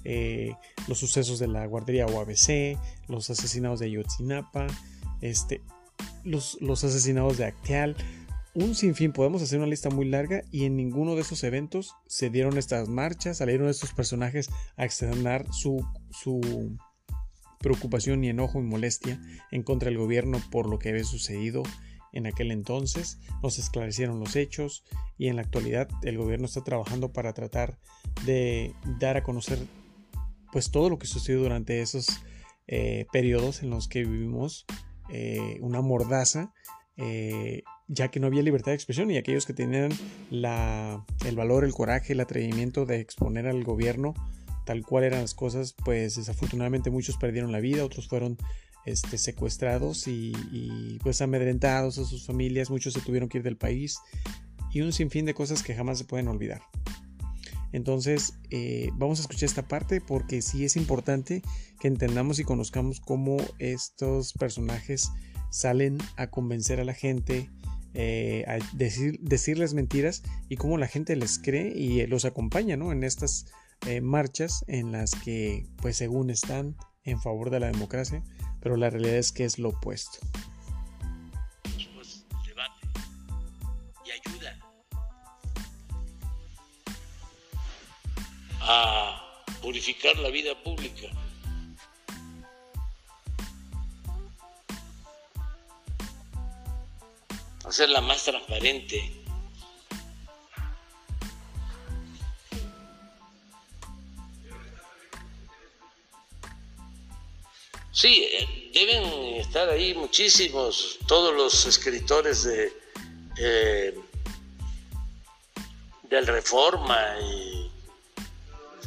Eh, 0.05 0.55
los 0.89 0.99
sucesos 0.99 1.39
de 1.39 1.49
la 1.49 1.65
guardería 1.67 2.07
OABC, 2.07 2.79
los 3.09 3.31
asesinados 3.31 3.81
de 3.81 3.87
Ayotzinapa, 3.87 4.67
este, 5.21 5.63
los, 6.25 6.59
los 6.61 6.85
asesinados 6.85 7.39
de 7.39 7.47
Acteal, 7.47 7.97
un 8.55 8.75
sinfín, 8.75 9.13
podemos 9.13 9.41
hacer 9.41 9.59
una 9.59 9.69
lista 9.69 9.89
muy 9.89 10.07
larga 10.07 10.43
y 10.51 10.65
en 10.65 10.77
ninguno 10.77 11.15
de 11.15 11.23
esos 11.23 11.43
eventos 11.45 11.95
se 12.07 12.29
dieron 12.29 12.59
estas 12.59 12.89
marchas, 12.89 13.39
salieron 13.39 13.69
estos 13.69 13.95
personajes 13.95 14.51
a 14.77 14.85
externar 14.85 15.47
su, 15.53 15.87
su 16.11 16.77
preocupación 17.63 18.23
y 18.25 18.29
enojo 18.29 18.59
y 18.61 18.65
molestia 18.65 19.21
en 19.51 19.63
contra 19.63 19.89
del 19.89 19.99
gobierno 19.99 20.39
por 20.51 20.69
lo 20.69 20.79
que 20.79 20.91
había 20.91 21.05
sucedido 21.05 21.63
en 22.13 22.27
aquel 22.27 22.51
entonces, 22.51 23.19
nos 23.43 23.59
esclarecieron 23.59 24.21
los 24.21 24.37
hechos 24.37 24.85
y 25.17 25.29
en 25.29 25.37
la 25.37 25.43
actualidad 25.43 25.89
el 26.03 26.19
gobierno 26.19 26.45
está 26.47 26.63
trabajando 26.63 27.13
para 27.13 27.33
tratar 27.33 27.79
de 28.27 28.75
dar 29.01 29.17
a 29.17 29.23
conocer 29.23 29.59
pues 30.53 30.71
todo 30.71 30.91
lo 30.91 30.99
que 30.99 31.07
sucedió 31.07 31.41
durante 31.41 31.81
esos 31.81 32.07
eh, 32.67 33.07
periodos 33.13 33.63
en 33.63 33.71
los 33.71 33.89
que 33.89 34.05
vivimos 34.05 34.67
eh, 35.11 35.59
una 35.63 35.81
mordaza 35.81 36.53
eh, 36.99 37.63
ya 37.89 38.09
que 38.09 38.21
no 38.21 38.27
había 38.27 38.43
libertad 38.43 38.73
de 38.73 38.77
expresión 38.77 39.11
y 39.11 39.17
aquellos 39.17 39.47
que 39.47 39.55
tenían 39.55 39.91
el 40.31 41.37
valor, 41.37 41.65
el 41.65 41.73
coraje, 41.73 42.13
el 42.13 42.21
atrevimiento 42.21 42.85
de 42.85 43.01
exponer 43.01 43.47
al 43.47 43.65
gobierno 43.65 44.15
tal 44.65 44.85
cual 44.85 45.05
eran 45.05 45.21
las 45.23 45.35
cosas, 45.35 45.75
pues 45.85 46.17
desafortunadamente 46.17 46.91
muchos 46.91 47.17
perdieron 47.17 47.53
la 47.53 47.61
vida, 47.61 47.85
otros 47.85 48.09
fueron 48.09 48.37
este, 48.85 49.19
secuestrados 49.19 50.09
y, 50.09 50.99
pues 51.03 51.21
amedrentados 51.21 51.99
a 51.99 52.05
sus 52.05 52.27
familias, 52.27 52.71
muchos 52.71 52.95
se 52.95 53.01
tuvieron 53.01 53.29
que 53.29 53.39
ir 53.39 53.45
del 53.45 53.57
país 53.57 53.99
y 54.73 54.81
un 54.81 54.93
sinfín 54.93 55.25
de 55.25 55.35
cosas 55.35 55.63
que 55.63 55.75
jamás 55.75 55.99
se 55.99 56.05
pueden 56.05 56.29
olvidar. 56.29 56.63
Entonces, 57.73 58.35
eh, 58.51 58.91
vamos 58.95 59.19
a 59.19 59.23
escuchar 59.23 59.45
esta 59.45 59.67
parte 59.67 60.01
porque 60.01 60.43
sí 60.43 60.65
es 60.65 60.77
importante 60.77 61.43
que 61.81 61.89
entendamos 61.89 62.39
y 62.39 62.45
conozcamos 62.45 63.01
cómo 63.01 63.39
estos 63.59 64.35
personajes 64.35 65.11
salen 65.51 65.99
a 66.17 66.29
convencer 66.29 66.81
a 66.81 66.85
la 66.85 66.93
gente, 66.93 67.51
eh, 67.95 68.45
a 68.47 68.59
decir, 68.77 69.19
decirles 69.21 69.75
mentiras 69.75 70.23
y 70.49 70.57
cómo 70.57 70.77
la 70.77 70.89
gente 70.89 71.17
les 71.17 71.39
cree 71.39 71.73
y 71.75 72.07
los 72.07 72.25
acompaña 72.25 72.77
¿no? 72.77 72.93
en 72.93 73.05
estas 73.05 73.47
eh, 73.87 74.01
marchas 74.01 74.65
en 74.69 74.93
las 74.93 75.13
que, 75.15 75.67
pues 75.81 75.97
según 75.97 76.31
están 76.31 76.77
en 77.05 77.21
favor 77.21 77.51
de 77.51 77.61
la 77.61 77.67
democracia, 77.67 78.23
pero 78.61 78.77
la 78.77 78.91
realidad 78.91 79.17
es 79.17 79.33
que 79.33 79.45
es 79.45 79.59
lo 79.59 79.71
opuesto. 79.71 80.19
Pues, 81.95 82.25
debate 82.47 82.87
y 84.05 84.11
ayuda 84.11 84.59
a 88.61 89.21
purificar 89.61 90.17
la 90.19 90.31
vida 90.31 90.55
pública. 90.63 91.09
hacerla 97.73 98.03
más 98.03 98.23
transparente. 98.25 99.22
Sí, 108.03 108.29
eh, 108.33 108.71
deben 108.75 109.05
estar 109.37 109.69
ahí 109.69 109.95
muchísimos, 109.95 110.99
todos 111.07 111.33
los 111.37 111.67
escritores 111.67 112.43
de 112.43 112.77
eh, 113.39 113.95
del 116.11 116.27
Reforma 116.27 116.99
y 117.21 117.71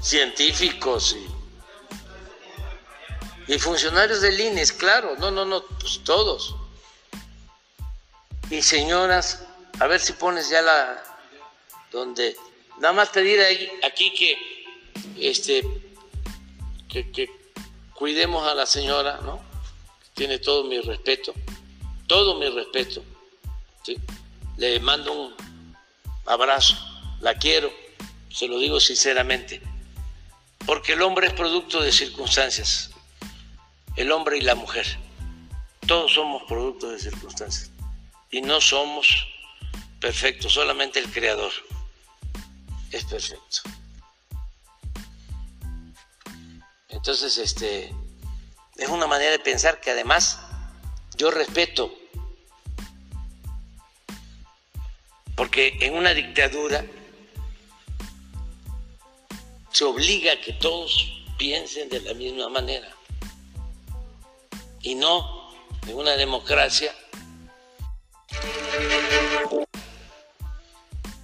científicos 0.02 1.16
y, 3.48 3.54
y 3.54 3.58
funcionarios 3.58 4.20
del 4.20 4.38
INES, 4.38 4.74
claro, 4.74 5.16
no, 5.18 5.32
no, 5.32 5.46
no, 5.46 5.64
pues 5.80 6.02
todos. 6.04 6.54
Y 8.50 8.62
señoras, 8.62 9.46
a 9.80 9.88
ver 9.88 10.02
si 10.02 10.12
pones 10.12 10.50
ya 10.50 10.62
la 10.62 11.02
donde 11.90 12.36
nada 12.80 12.92
más 12.94 13.08
pedir 13.12 13.40
aquí 13.82 14.14
que 14.14 14.38
este 15.18 15.64
que, 16.90 17.45
cuidemos 17.96 18.48
a 18.48 18.54
la 18.54 18.66
señora, 18.66 19.20
¿no? 19.22 19.42
Tiene 20.14 20.40
todo 20.40 20.66
mi 20.66 20.80
respeto, 20.80 21.34
todo 22.08 22.38
mi 22.38 22.50
respeto. 22.50 23.04
Le 24.58 24.80
mando 24.80 25.12
un 25.12 25.36
abrazo, 26.26 26.76
la 27.20 27.36
quiero, 27.36 27.72
se 28.30 28.48
lo 28.48 28.60
digo 28.60 28.80
sinceramente, 28.80 29.62
porque 30.66 30.94
el 30.94 31.02
hombre 31.02 31.28
es 31.28 31.34
producto 31.34 31.82
de 31.82 31.92
circunstancias, 31.92 32.92
el 33.96 34.12
hombre 34.12 34.38
y 34.38 34.42
la 34.42 34.56
mujer, 34.56 34.86
todos 35.88 36.14
somos 36.14 36.44
productos 36.44 36.92
de 36.92 37.00
circunstancias 37.00 37.72
y 38.32 38.42
no 38.42 38.60
somos 38.60 39.28
perfectos, 40.00 40.54
solamente 40.54 41.00
el 41.00 41.12
Creador 41.12 41.52
es 42.92 43.04
perfecto. 43.06 43.62
Entonces, 47.08 47.38
este 47.38 47.94
es 48.78 48.90
una 48.90 49.06
manera 49.06 49.30
de 49.30 49.38
pensar 49.38 49.80
que 49.80 49.92
además 49.92 50.40
yo 51.16 51.30
respeto, 51.30 51.94
porque 55.36 55.78
en 55.82 55.94
una 55.94 56.16
dictadura 56.16 56.84
se 59.72 59.84
obliga 59.84 60.34
a 60.34 60.42
que 60.42 60.54
todos 60.54 61.24
piensen 61.38 61.90
de 61.90 62.02
la 62.02 62.16
misma 62.16 62.50
manera 62.50 62.92
y 64.82 64.96
no 64.96 65.54
en 65.86 65.98
una 65.98 66.18
democracia 66.18 66.92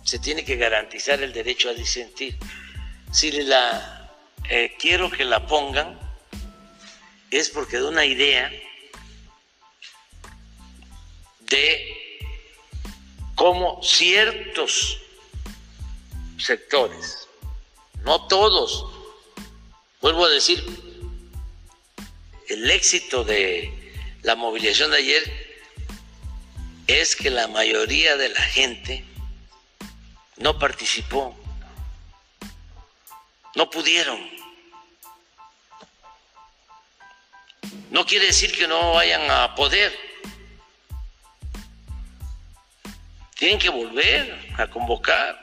se 0.03 0.19
tiene 0.19 0.45
que 0.45 0.57
garantizar 0.57 1.23
el 1.23 1.33
derecho 1.33 1.69
a 1.69 1.73
disentir. 1.73 2.37
Si 3.11 3.31
la 3.31 4.00
eh, 4.49 4.75
quiero 4.79 5.09
que 5.09 5.25
la 5.25 5.45
pongan, 5.47 5.99
es 7.29 7.49
porque 7.49 7.77
de 7.77 7.87
una 7.87 8.05
idea 8.05 8.51
de 11.41 12.31
cómo 13.35 13.81
ciertos 13.81 14.99
sectores, 16.37 17.27
no 18.03 18.27
todos, 18.27 18.85
vuelvo 20.01 20.25
a 20.25 20.29
decir, 20.29 20.63
el 22.49 22.69
éxito 22.69 23.23
de 23.23 23.71
la 24.23 24.35
movilización 24.35 24.91
de 24.91 24.97
ayer 24.97 25.51
es 26.87 27.15
que 27.15 27.29
la 27.29 27.47
mayoría 27.47 28.17
de 28.17 28.29
la 28.29 28.41
gente 28.41 29.05
no 30.37 30.59
participó, 30.59 31.35
no 33.55 33.69
pudieron. 33.69 34.19
No 37.89 38.05
quiere 38.05 38.27
decir 38.27 38.55
que 38.55 38.67
no 38.67 38.93
vayan 38.93 39.29
a 39.29 39.53
poder. 39.55 39.97
Tienen 43.35 43.59
que 43.59 43.69
volver 43.69 44.53
a 44.57 44.67
convocar, 44.67 45.41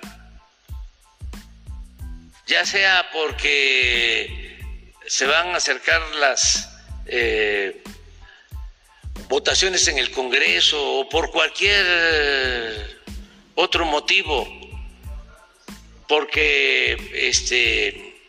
ya 2.46 2.64
sea 2.64 3.10
porque 3.12 4.62
se 5.06 5.26
van 5.26 5.48
a 5.48 5.56
acercar 5.56 6.00
las 6.14 6.70
eh, 7.06 7.82
votaciones 9.28 9.88
en 9.88 9.98
el 9.98 10.12
Congreso 10.12 11.00
o 11.00 11.08
por 11.08 11.32
cualquier 11.32 13.02
otro 13.56 13.84
motivo 13.84 14.67
porque 16.08 17.10
este, 17.14 18.24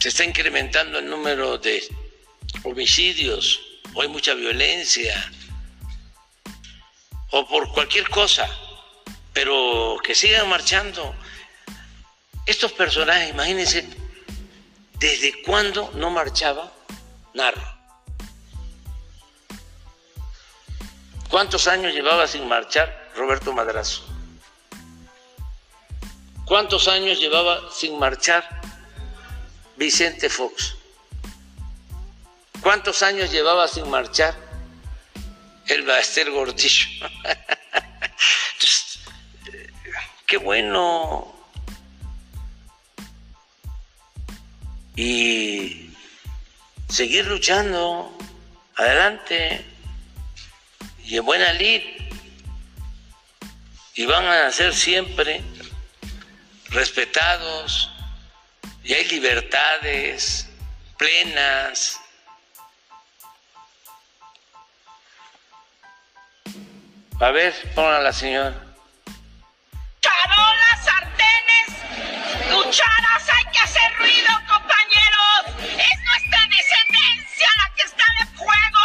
se 0.00 0.08
está 0.08 0.24
incrementando 0.24 0.98
el 0.98 1.08
número 1.08 1.56
de 1.58 1.82
homicidios, 2.64 3.60
o 3.94 4.02
hay 4.02 4.08
mucha 4.08 4.34
violencia, 4.34 5.32
o 7.30 7.46
por 7.46 7.72
cualquier 7.72 8.08
cosa, 8.10 8.48
pero 9.32 9.96
que 10.02 10.14
sigan 10.14 10.48
marchando. 10.48 11.14
Estos 12.44 12.72
personajes, 12.72 13.30
imagínense, 13.30 13.86
¿desde 14.98 15.42
cuándo 15.42 15.92
no 15.94 16.10
marchaba 16.10 16.72
Narro? 17.34 17.72
¿Cuántos 21.28 21.66
años 21.68 21.94
llevaba 21.94 22.26
sin 22.26 22.46
marchar 22.46 23.12
Roberto 23.14 23.52
Madrazo? 23.52 24.11
¿Cuántos 26.52 26.86
años 26.86 27.18
llevaba 27.18 27.62
sin 27.72 27.98
marchar 27.98 28.46
Vicente 29.78 30.28
Fox? 30.28 30.76
¿Cuántos 32.60 33.02
años 33.02 33.32
llevaba 33.32 33.66
sin 33.66 33.88
marchar 33.88 34.36
el 35.68 35.80
Baester 35.80 36.30
Gordillo? 36.30 37.08
qué 40.26 40.36
bueno. 40.36 41.34
Y 44.94 45.90
seguir 46.86 47.28
luchando, 47.28 48.14
adelante, 48.76 49.64
y 51.02 51.16
en 51.16 51.24
buena 51.24 51.50
lid. 51.54 51.80
Y 53.94 54.04
van 54.04 54.26
a 54.26 54.50
ser 54.50 54.74
siempre 54.74 55.42
respetados, 56.72 57.90
y 58.82 58.94
hay 58.94 59.04
libertades 59.08 60.48
plenas. 60.96 62.00
A 67.20 67.30
ver, 67.30 67.54
pongan 67.74 67.94
a 67.94 68.00
la 68.00 68.12
señora. 68.12 68.54
Carolas, 70.00 70.84
sartenes, 70.84 71.68
cucharas, 72.50 73.28
hay 73.28 73.44
que 73.52 73.58
hacer 73.60 73.94
ruido, 73.98 74.28
compañeros. 74.48 75.40
Es 75.60 75.98
nuestra 76.02 76.40
descendencia 76.48 77.48
la 77.58 77.74
que 77.76 77.82
está 77.82 78.04
de 78.18 78.26
fuego. 78.36 78.84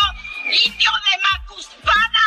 Indio 0.66 0.92
de 0.92 1.18
Macuspada, 1.24 2.26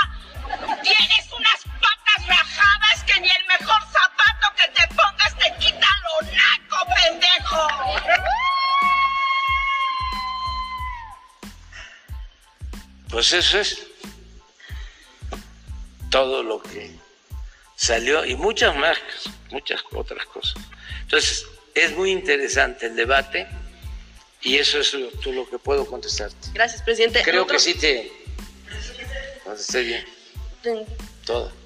tienes 0.83 1.33
unas 1.33 1.63
patas 1.81 2.00
rajadas 2.27 3.05
que 3.07 3.21
ni 3.21 3.29
el 3.29 3.47
mejor 3.47 3.81
zapato 3.83 4.55
que 4.57 4.69
te 4.69 4.87
pongas 4.95 5.37
te 5.39 5.55
quita 5.59 5.87
lo 6.05 6.27
naco, 6.27 6.87
pendejo. 6.95 7.69
Pues 13.11 13.33
eso 13.33 13.59
es 13.59 13.87
todo 16.11 16.43
lo 16.43 16.63
que 16.63 16.93
salió 17.77 18.25
y 18.25 18.37
muchas 18.37 18.77
más, 18.77 18.99
muchas 19.51 19.83
otras 19.93 20.25
cosas. 20.27 20.63
Entonces, 21.03 21.47
es 21.75 21.97
muy 21.97 22.11
interesante 22.11 22.87
el 22.87 22.97
debate 22.97 23.47
y 24.43 24.59
eso 24.59 24.79
es 24.79 24.95
lo, 24.95 25.11
lo 25.33 25.49
que 25.49 25.59
puedo 25.59 25.87
contestarte. 25.87 26.49
Gracias, 26.53 26.83
presidente. 26.83 27.23
Creo 27.23 27.47
que 27.47 27.59
sí 27.59 27.75
te 27.75 28.13
contesté 29.45 29.83
bien. 29.83 30.07
Todo 31.25 31.60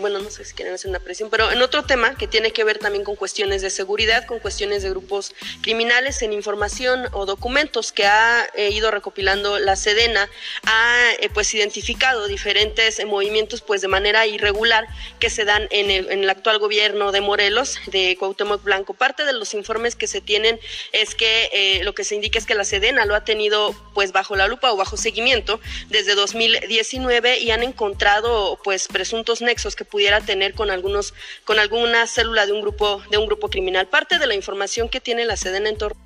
bueno, 0.00 0.18
no 0.18 0.30
sé 0.30 0.44
si 0.44 0.54
quieren 0.54 0.74
hacer 0.74 0.90
una 0.90 1.00
presión, 1.00 1.30
pero 1.30 1.50
en 1.50 1.62
otro 1.62 1.84
tema 1.84 2.14
que 2.14 2.26
tiene 2.26 2.52
que 2.52 2.64
ver 2.64 2.78
también 2.78 3.02
con 3.02 3.16
cuestiones 3.16 3.62
de 3.62 3.70
seguridad, 3.70 4.26
con 4.26 4.38
cuestiones 4.38 4.82
de 4.82 4.90
grupos 4.90 5.32
criminales, 5.62 6.20
en 6.22 6.32
información 6.32 7.06
o 7.12 7.24
documentos 7.24 7.90
que 7.92 8.04
ha 8.06 8.46
eh, 8.54 8.70
ido 8.70 8.90
recopilando 8.90 9.58
la 9.58 9.76
Sedena, 9.76 10.28
ha 10.64 11.12
eh, 11.18 11.30
pues 11.32 11.54
identificado 11.54 12.26
diferentes 12.26 12.98
eh, 12.98 13.06
movimientos 13.06 13.62
pues 13.62 13.80
de 13.80 13.88
manera 13.88 14.26
irregular 14.26 14.86
que 15.18 15.30
se 15.30 15.44
dan 15.44 15.66
en 15.70 15.90
el, 15.90 16.30
actual 16.30 16.58
gobierno 16.58 17.10
de 17.10 17.20
Morelos, 17.22 17.78
de 17.86 18.16
Cuauhtémoc 18.18 18.62
Blanco. 18.62 18.94
Parte 18.94 19.24
de 19.24 19.32
los 19.32 19.54
informes 19.54 19.96
que 19.96 20.06
se 20.06 20.20
tienen 20.20 20.60
es 20.92 21.14
que 21.14 21.80
lo 21.82 21.94
que 21.94 22.04
se 22.04 22.14
indica 22.14 22.38
es 22.38 22.46
que 22.46 22.54
la 22.54 22.64
Sedena 22.64 23.04
lo 23.04 23.16
ha 23.16 23.24
tenido 23.24 23.74
pues 23.94 24.12
bajo 24.12 24.36
la 24.36 24.46
lupa 24.46 24.70
o 24.70 24.76
bajo 24.76 24.96
seguimiento 24.96 25.60
desde 25.88 26.14
2019 26.14 27.38
y 27.38 27.50
han 27.50 27.64
encontrado 27.64 28.60
pues 28.62 28.86
presuntos 28.86 29.40
nexos 29.40 29.69
que 29.76 29.84
pudiera 29.84 30.20
tener 30.20 30.54
con 30.54 30.70
algunos, 30.70 31.14
con 31.44 31.58
alguna 31.58 32.06
célula 32.06 32.46
de 32.46 32.52
un 32.52 32.60
grupo, 32.60 33.02
de 33.10 33.18
un 33.18 33.26
grupo 33.26 33.48
criminal. 33.48 33.88
Parte 33.88 34.18
de 34.18 34.26
la 34.26 34.34
información 34.34 34.88
que 34.88 35.00
tiene 35.00 35.24
la 35.24 35.36
Sedena 35.36 35.68
en 35.68 35.78
torno. 35.78 36.00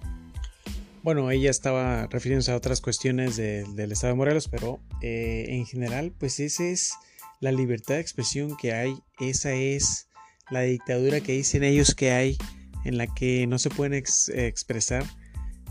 Bueno, 1.02 1.30
ella 1.30 1.50
estaba 1.50 2.06
refiriéndose 2.06 2.50
a 2.50 2.56
otras 2.56 2.80
cuestiones 2.80 3.36
del 3.36 3.92
Estado 3.92 4.14
de 4.14 4.16
Morelos, 4.16 4.48
pero 4.48 4.80
eh, 5.02 5.44
en 5.48 5.66
general, 5.66 6.12
pues 6.18 6.40
esa 6.40 6.64
es 6.64 6.94
la 7.40 7.52
libertad 7.52 7.96
de 7.96 8.00
expresión 8.00 8.56
que 8.56 8.72
hay, 8.72 8.96
esa 9.20 9.52
es 9.52 10.08
la 10.50 10.62
dictadura 10.62 11.20
que 11.20 11.32
dicen 11.32 11.62
ellos 11.62 11.94
que 11.94 12.12
hay, 12.12 12.38
en 12.86 12.96
la 12.96 13.06
que 13.06 13.46
no 13.46 13.58
se 13.58 13.68
pueden 13.68 13.92
expresar 13.92 15.04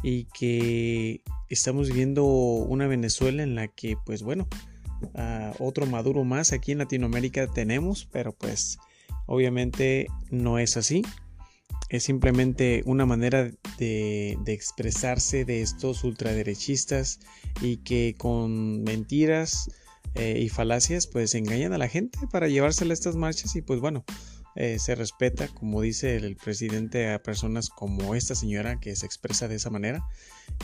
y 0.03 0.25
que 0.25 1.21
estamos 1.49 1.87
viviendo 1.87 2.25
una 2.25 2.85
Venezuela 2.85 3.41
en 3.41 3.55
la 3.55 3.67
que, 3.69 3.95
pues 4.05 4.21
bueno, 4.21 4.47
otro 5.59 5.85
Maduro 5.85 6.23
más 6.23 6.53
aquí 6.53 6.71
en 6.71 6.79
Latinoamérica 6.79 7.47
tenemos, 7.47 8.07
pero 8.11 8.33
pues 8.33 8.77
obviamente 9.25 10.07
no 10.29 10.59
es 10.59 10.77
así. 10.77 11.03
Es 11.89 12.03
simplemente 12.03 12.81
una 12.85 13.05
manera 13.05 13.51
de, 13.77 14.37
expresarse 14.47 15.45
de 15.45 15.61
estos 15.61 16.03
ultraderechistas 16.03 17.19
y 17.61 17.77
que 17.77 18.15
con 18.17 18.83
mentiras 18.83 19.69
eh, 20.15 20.39
y 20.41 20.49
falacias 20.49 21.07
pues 21.07 21.35
engañan 21.35 21.73
a 21.73 21.77
la 21.77 21.87
gente 21.87 22.19
para 22.31 22.47
llevársela 22.47 22.91
a 22.91 22.95
estas 22.95 23.15
marchas 23.15 23.55
y 23.55 23.61
pues 23.61 23.79
bueno, 23.79 24.05
eh, 24.55 24.77
se 24.79 24.95
respeta, 24.95 25.47
como 25.47 25.81
dice 25.81 26.15
el 26.15 26.35
presidente, 26.35 27.11
a 27.11 27.21
personas 27.21 27.69
como 27.69 28.15
esta 28.15 28.35
señora 28.35 28.79
que 28.79 28.95
se 28.95 29.05
expresa 29.05 29.47
de 29.47 29.55
esa 29.55 29.69
manera 29.69 30.05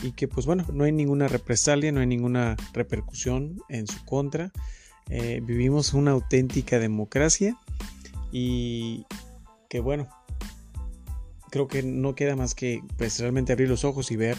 y 0.02 0.12
que 0.12 0.28
pues 0.28 0.46
bueno, 0.46 0.64
no 0.72 0.84
hay 0.84 0.92
ninguna 0.92 1.26
represalia, 1.26 1.90
no 1.90 2.00
hay 2.00 2.06
ninguna 2.06 2.56
repercusión 2.72 3.60
en 3.68 3.86
su 3.86 4.04
contra. 4.04 4.52
Eh, 5.08 5.40
vivimos 5.42 5.92
una 5.92 6.12
auténtica 6.12 6.78
democracia 6.78 7.58
y 8.30 9.06
que 9.68 9.80
bueno, 9.80 10.08
creo 11.50 11.66
que 11.66 11.82
no 11.82 12.14
queda 12.14 12.36
más 12.36 12.54
que 12.54 12.82
pues 12.96 13.18
realmente 13.18 13.52
abrir 13.52 13.68
los 13.68 13.84
ojos 13.84 14.12
y 14.12 14.16
ver 14.16 14.36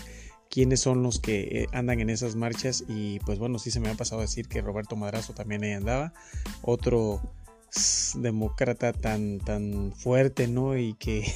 quiénes 0.49 0.81
son 0.81 1.03
los 1.03 1.19
que 1.19 1.41
eh, 1.41 1.67
andan 1.71 1.99
en 1.99 2.09
esas 2.09 2.35
marchas 2.35 2.83
y 2.87 3.19
pues 3.19 3.39
bueno, 3.39 3.59
sí 3.59 3.71
se 3.71 3.79
me 3.79 3.89
ha 3.89 3.95
pasado 3.95 4.21
decir 4.21 4.47
que 4.47 4.61
Roberto 4.61 4.95
Madrazo 4.95 5.33
también 5.33 5.63
ahí 5.63 5.71
andaba, 5.71 6.13
otro 6.61 7.21
demócrata 8.17 8.93
tan, 8.93 9.39
tan 9.39 9.93
fuerte, 9.93 10.47
¿no? 10.47 10.77
Y 10.77 10.93
que, 10.95 11.23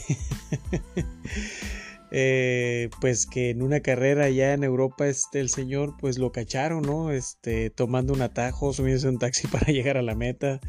eh, 2.11 2.89
pues 2.99 3.25
que 3.25 3.51
en 3.51 3.61
una 3.61 3.79
carrera 3.79 4.29
ya 4.29 4.53
en 4.53 4.63
Europa, 4.63 5.07
este, 5.07 5.39
el 5.39 5.49
señor, 5.49 5.95
pues 5.99 6.17
lo 6.17 6.31
cacharon, 6.31 6.81
¿no? 6.81 7.11
Este, 7.11 7.69
tomando 7.69 8.13
un 8.13 8.21
atajo, 8.21 8.73
subiéndose 8.73 9.09
un 9.09 9.19
taxi 9.19 9.47
para 9.51 9.71
llegar 9.71 9.97
a 9.97 10.01
la 10.01 10.15
meta. 10.15 10.59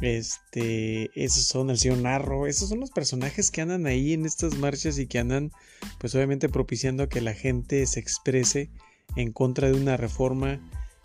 Este, 0.00 1.10
esos 1.14 1.44
son 1.44 1.68
el 1.68 1.78
señor 1.78 1.98
Narro, 1.98 2.46
esos 2.46 2.70
son 2.70 2.80
los 2.80 2.90
personajes 2.90 3.50
que 3.50 3.60
andan 3.60 3.86
ahí 3.86 4.14
en 4.14 4.24
estas 4.24 4.56
marchas 4.56 4.98
y 4.98 5.06
que 5.06 5.18
andan, 5.18 5.50
pues 5.98 6.14
obviamente 6.14 6.48
propiciando 6.48 7.02
a 7.02 7.08
que 7.08 7.20
la 7.20 7.34
gente 7.34 7.86
se 7.86 8.00
exprese 8.00 8.70
en 9.16 9.32
contra 9.32 9.68
de 9.68 9.74
una 9.74 9.98
reforma 9.98 10.58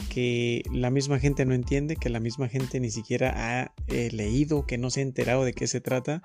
que 0.10 0.64
la 0.72 0.90
misma 0.90 1.20
gente 1.20 1.46
no 1.46 1.54
entiende, 1.54 1.96
que 1.96 2.10
la 2.10 2.20
misma 2.20 2.48
gente 2.48 2.80
ni 2.80 2.90
siquiera 2.90 3.34
ha 3.36 3.74
eh, 3.88 4.10
leído, 4.12 4.66
que 4.66 4.78
no 4.78 4.90
se 4.90 5.02
ha 5.02 5.04
enterado 5.04 5.44
de 5.44 5.54
qué 5.54 5.68
se 5.68 5.82
trata 5.82 6.22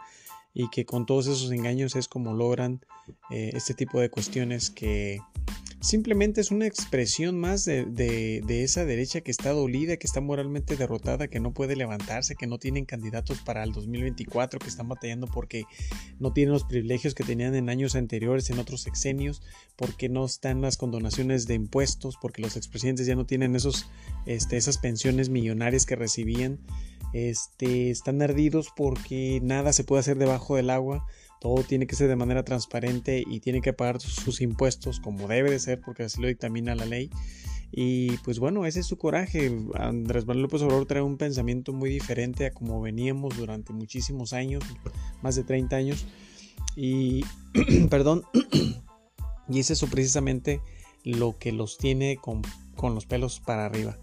y 0.54 0.68
que 0.70 0.84
con 0.84 1.06
todos 1.06 1.26
esos 1.26 1.50
engaños 1.52 1.96
es 1.96 2.08
como 2.08 2.34
logran 2.34 2.84
eh, 3.30 3.50
este 3.54 3.74
tipo 3.74 4.00
de 4.00 4.10
cuestiones 4.10 4.70
que 4.70 5.20
simplemente 5.80 6.40
es 6.40 6.50
una 6.50 6.66
expresión 6.66 7.38
más 7.38 7.64
de, 7.64 8.42
esa 8.48 8.84
derecha 8.84 9.22
que 9.22 9.30
está 9.30 9.50
dolida, 9.50 9.96
que 9.96 10.06
está 10.06 10.20
moralmente 10.20 10.76
derrotada, 10.76 11.28
que 11.28 11.40
no 11.40 11.52
puede 11.52 11.76
levantarse, 11.76 12.36
que 12.36 12.46
no 12.46 12.58
tienen 12.58 12.84
candidatos 12.84 13.40
para 13.40 13.62
el 13.62 13.72
2024, 13.72 14.58
que 14.58 14.68
están 14.68 14.88
batallando 14.88 15.26
porque 15.26 15.64
no 16.18 16.32
tienen 16.32 16.52
los 16.52 16.64
privilegios 16.64 17.14
que 17.14 17.24
tenían 17.24 17.54
en 17.54 17.70
años 17.70 17.94
anteriores, 17.94 18.50
en 18.50 18.58
otros 18.58 18.82
sexenios, 18.82 19.42
porque 19.76 20.08
no 20.08 20.24
están 20.24 20.60
las 20.60 20.76
condonaciones 20.76 21.46
de 21.46 21.54
impuestos, 21.54 22.16
porque 22.20 22.42
los 22.42 22.56
expresidentes 22.56 23.06
ya 23.06 23.14
no 23.14 23.26
tienen 23.26 23.56
esos, 23.56 23.90
este, 24.26 24.56
esas 24.56 24.78
pensiones 24.78 25.30
millonarias 25.30 25.86
que 25.86 25.96
recibían. 25.96 26.60
Este, 27.12 27.90
están 27.90 28.22
ardidos 28.22 28.68
porque 28.76 29.40
nada 29.42 29.72
se 29.72 29.82
puede 29.82 30.00
hacer 30.00 30.16
debajo 30.16 30.54
del 30.54 30.70
agua 30.70 31.06
todo 31.40 31.62
tiene 31.64 31.86
que 31.86 31.96
ser 31.96 32.08
de 32.08 32.16
manera 32.16 32.44
transparente 32.44 33.24
y 33.26 33.40
tiene 33.40 33.62
que 33.62 33.72
pagar 33.72 34.00
sus 34.00 34.40
impuestos 34.40 35.00
como 35.00 35.26
debe 35.26 35.50
de 35.50 35.58
ser 35.58 35.80
porque 35.80 36.04
así 36.04 36.20
lo 36.20 36.28
dictamina 36.28 36.74
la 36.74 36.86
ley. 36.86 37.10
Y 37.72 38.16
pues 38.18 38.38
bueno, 38.38 38.66
ese 38.66 38.80
es 38.80 38.86
su 38.86 38.98
coraje. 38.98 39.50
Andrés 39.74 40.26
Manuel 40.26 40.42
López 40.42 40.62
Obrador 40.62 40.86
trae 40.86 41.02
un 41.02 41.16
pensamiento 41.16 41.72
muy 41.72 41.88
diferente 41.90 42.46
a 42.46 42.50
como 42.52 42.80
veníamos 42.80 43.36
durante 43.36 43.72
muchísimos 43.72 44.32
años, 44.32 44.62
más 45.22 45.36
de 45.36 45.44
30 45.44 45.76
años. 45.76 46.06
Y, 46.76 47.24
perdón, 47.90 48.24
y 49.48 49.60
es 49.60 49.70
eso 49.70 49.86
precisamente 49.86 50.60
lo 51.04 51.38
que 51.38 51.52
los 51.52 51.78
tiene 51.78 52.18
con, 52.20 52.42
con 52.76 52.94
los 52.94 53.06
pelos 53.06 53.40
para 53.40 53.66
arriba. 53.66 53.98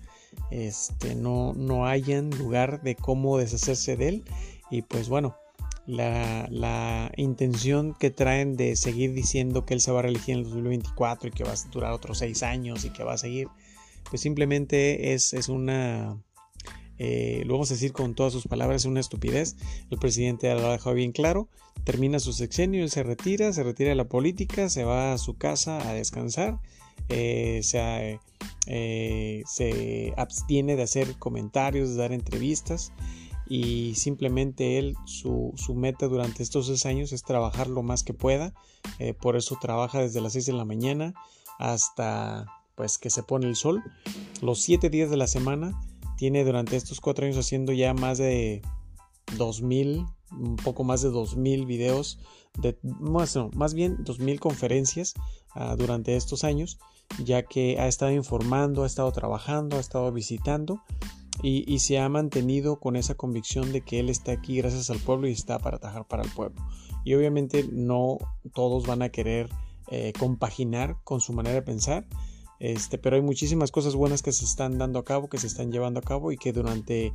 Este, 0.49 1.15
no, 1.15 1.53
no 1.53 1.87
hayan 1.87 2.29
lugar 2.31 2.81
de 2.81 2.95
cómo 2.95 3.37
deshacerse 3.37 3.97
de 3.97 4.07
él. 4.07 4.25
Y 4.71 4.81
pues 4.81 5.09
bueno, 5.09 5.35
la, 5.87 7.11
intención 7.15 7.95
que 7.97 8.11
traen 8.11 8.55
de 8.55 8.75
seguir 8.75 9.13
diciendo 9.13 9.65
que 9.65 9.73
él 9.73 9.81
se 9.81 9.91
va 9.91 9.99
a 9.99 10.01
reelegir 10.03 10.33
en 10.33 10.39
el 10.39 10.45
2024 10.45 11.29
y 11.29 11.31
que 11.31 11.43
va 11.43 11.53
a 11.53 11.69
durar 11.71 11.93
otros 11.93 12.19
seis 12.19 12.43
años 12.43 12.85
y 12.85 12.91
que 12.91 13.03
va 13.03 13.13
a 13.13 13.17
seguir, 13.17 13.47
pues 14.09 14.21
simplemente 14.21 15.13
es, 15.13 15.33
es 15.33 15.49
una 15.49 16.17
eh, 16.99 17.43
lo 17.45 17.53
vamos 17.53 17.69
a 17.69 17.75
decir 17.75 17.93
con 17.93 18.15
todas 18.15 18.33
sus 18.33 18.47
palabras, 18.47 18.81
es 18.81 18.85
una 18.85 18.99
estupidez. 18.99 19.55
El 19.91 19.99
presidente 19.99 20.53
lo 20.55 20.67
ha 20.67 20.71
dejado 20.73 20.95
bien 20.95 21.11
claro. 21.11 21.47
Termina 21.83 22.19
su 22.19 22.33
sexenio, 22.33 22.83
él 22.83 22.89
se 22.89 23.03
retira, 23.03 23.53
se 23.53 23.63
retira 23.63 23.89
de 23.89 23.95
la 23.95 24.07
política, 24.07 24.69
se 24.69 24.83
va 24.83 25.13
a 25.13 25.17
su 25.17 25.37
casa 25.37 25.87
a 25.87 25.93
descansar, 25.93 26.59
eh, 27.09 27.59
se, 27.63 28.19
eh, 28.65 29.43
se 29.45 30.13
abstiene 30.17 30.75
de 30.75 30.83
hacer 30.83 31.17
comentarios, 31.17 31.89
de 31.89 31.95
dar 31.95 32.11
entrevistas 32.13 32.91
y 33.49 33.95
simplemente 33.95 34.77
él, 34.77 34.95
su, 35.05 35.53
su, 35.55 35.75
meta 35.75 36.07
durante 36.07 36.43
estos 36.43 36.67
seis 36.67 36.85
años 36.85 37.11
es 37.11 37.23
trabajar 37.23 37.67
lo 37.67 37.83
más 37.83 38.03
que 38.03 38.13
pueda. 38.13 38.53
por 39.19 39.35
eso 39.35 39.57
trabaja 39.61 39.99
desde 39.99 40.21
las 40.21 40.33
6 40.33 40.45
de 40.47 40.53
la 40.53 40.65
mañana 40.65 41.13
hasta 41.59 42.45
pues 42.75 42.99
que 42.99 43.09
se 43.09 43.23
pone 43.23 43.47
el 43.47 43.55
sol. 43.55 43.83
Los 44.41 44.61
siete 44.61 44.89
días 44.89 45.09
de 45.09 45.17
la 45.17 45.27
semana 45.27 45.81
tiene 46.15 46.45
durante 46.45 46.75
estos 46.75 47.01
cuatro 47.01 47.25
años 47.25 47.37
haciendo 47.37 47.73
ya 47.73 47.93
más 47.93 48.19
de 48.19 48.61
2000, 49.35 50.05
un 50.31 50.55
poco 50.57 50.83
más 50.83 51.01
de 51.01 51.09
2000 51.09 51.65
videos, 51.65 52.19
de, 52.59 52.77
más, 52.83 53.35
no, 53.35 53.49
más 53.55 53.73
bien 53.73 53.97
2000 54.03 54.39
conferencias 54.39 55.15
uh, 55.55 55.75
durante 55.75 56.15
estos 56.15 56.43
años, 56.43 56.77
ya 57.23 57.43
que 57.43 57.79
ha 57.79 57.87
estado 57.87 58.11
informando, 58.11 58.83
ha 58.83 58.87
estado 58.87 59.11
trabajando, 59.11 59.77
ha 59.77 59.79
estado 59.79 60.11
visitando 60.11 60.81
y, 61.43 61.79
se 61.79 61.99
ha 61.99 62.09
mantenido 62.09 62.79
con 62.79 62.95
esa 62.95 63.15
convicción 63.15 63.71
de 63.71 63.81
que 63.81 63.99
él 63.99 64.09
está 64.09 64.31
aquí 64.31 64.57
gracias 64.57 64.89
al 64.89 64.99
pueblo 64.99 65.27
y 65.27 65.31
está 65.31 65.59
para 65.59 65.77
atajar 65.77 66.07
para 66.07 66.23
el 66.23 66.31
pueblo. 66.31 66.61
Y 67.03 67.13
obviamente 67.13 67.67
no 67.71 68.17
todos 68.53 68.87
van 68.87 69.01
a 69.01 69.09
querer 69.09 69.49
eh, 69.89 70.13
compaginar 70.19 70.97
con 71.03 71.21
su 71.21 71.33
manera 71.33 71.55
de 71.55 71.61
pensar 71.61 72.07
este, 72.59 72.97
pero 72.97 73.15
hay 73.15 73.21
muchísimas 73.21 73.71
cosas 73.71 73.95
buenas 73.95 74.21
que 74.21 74.31
se 74.31 74.45
están 74.45 74.77
dando 74.77 74.99
a 74.99 75.05
cabo, 75.05 75.29
que 75.29 75.37
se 75.37 75.47
están 75.47 75.71
llevando 75.71 75.99
a 75.99 76.03
cabo 76.03 76.31
y 76.31 76.37
que 76.37 76.53
durante 76.53 77.13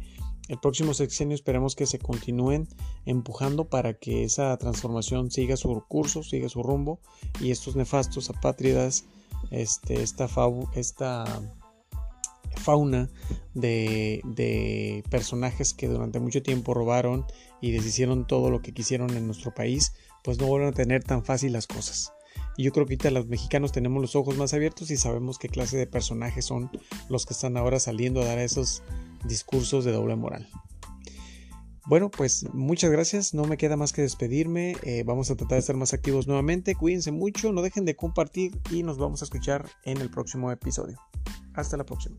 el 0.49 0.59
próximo 0.59 0.95
sexenio 0.95 1.35
esperemos 1.35 1.75
que 1.75 1.87
se 1.87 1.99
continúen 1.99 2.69
empujando 3.07 3.69
para 3.69 3.95
que 3.95 4.25
esa 4.25 4.57
transformación 4.57 5.31
siga 5.31 5.57
su 5.57 5.83
curso, 5.89 6.23
siga 6.23 6.49
su 6.49 6.63
rumbo 6.63 7.01
y 7.41 7.51
estos 7.51 7.75
nefastos 7.75 8.31
apátridas, 8.31 9.05
este, 9.51 10.03
esta, 10.03 10.29
esta 10.75 11.25
fauna 12.63 13.11
de, 13.55 15.05
personajes 15.11 15.75
que 15.75 15.89
durante 15.89 16.21
mucho 16.21 16.43
tiempo 16.43 16.75
robaron 16.75 17.27
y 17.61 17.73
deshicieron 17.73 18.27
todo 18.27 18.51
lo 18.51 18.63
que 18.63 18.73
quisieron 18.73 19.11
en 19.17 19.27
nuestro 19.27 19.53
país, 19.55 19.93
pues 20.25 20.39
no 20.39 20.47
vuelvan 20.47 20.71
a 20.71 20.73
tener 20.73 21.03
tan 21.03 21.25
fácil 21.25 21.53
las 21.53 21.67
cosas. 21.67 22.13
Y 22.57 22.65
yo 22.65 22.73
creo 22.73 22.87
que 22.87 22.95
ahorita 22.95 23.11
los 23.11 23.27
mexicanos 23.27 23.73
tenemos 23.73 24.01
los 24.01 24.17
ojos 24.17 24.37
más 24.37 24.55
abiertos 24.55 24.91
y 24.91 24.97
sabemos 24.97 25.39
qué 25.39 25.49
clase 25.49 25.77
de 25.77 25.87
personajes 25.87 26.45
son 26.45 26.71
los 27.09 27.27
que 27.27 27.35
están 27.35 27.57
ahora 27.57 27.81
saliendo 27.81 28.23
a 28.23 28.27
dar 28.27 28.39
esos 28.39 28.83
discursos 29.25 29.85
de 29.85 29.93
doble 29.93 30.17
moral. 30.17 30.49
Bueno, 31.87 32.11
pues 32.11 32.47
muchas 32.53 32.91
gracias. 32.91 33.35
No 33.35 33.45
me 33.45 33.57
queda 33.57 33.77
más 33.77 33.93
que 33.93 34.03
despedirme. 34.03 34.77
Eh, 34.83 35.03
vamos 35.05 35.31
a 35.31 35.37
tratar 35.37 35.57
de 35.57 35.61
estar 35.61 35.77
más 35.77 35.93
activos 35.93 36.27
nuevamente. 36.29 36.75
Cuídense 36.75 37.11
mucho, 37.11 37.53
no 37.53 37.63
dejen 37.63 37.85
de 37.85 37.97
compartir 37.97 38.61
y 38.71 38.83
nos 38.83 38.99
vamos 38.99 39.23
a 39.23 39.25
escuchar 39.25 39.69
en 39.85 39.99
el 39.99 40.11
próximo 40.11 40.53
episodio. 40.53 40.99
Hasta 41.55 41.77
la 41.77 41.85
próxima. 41.85 42.19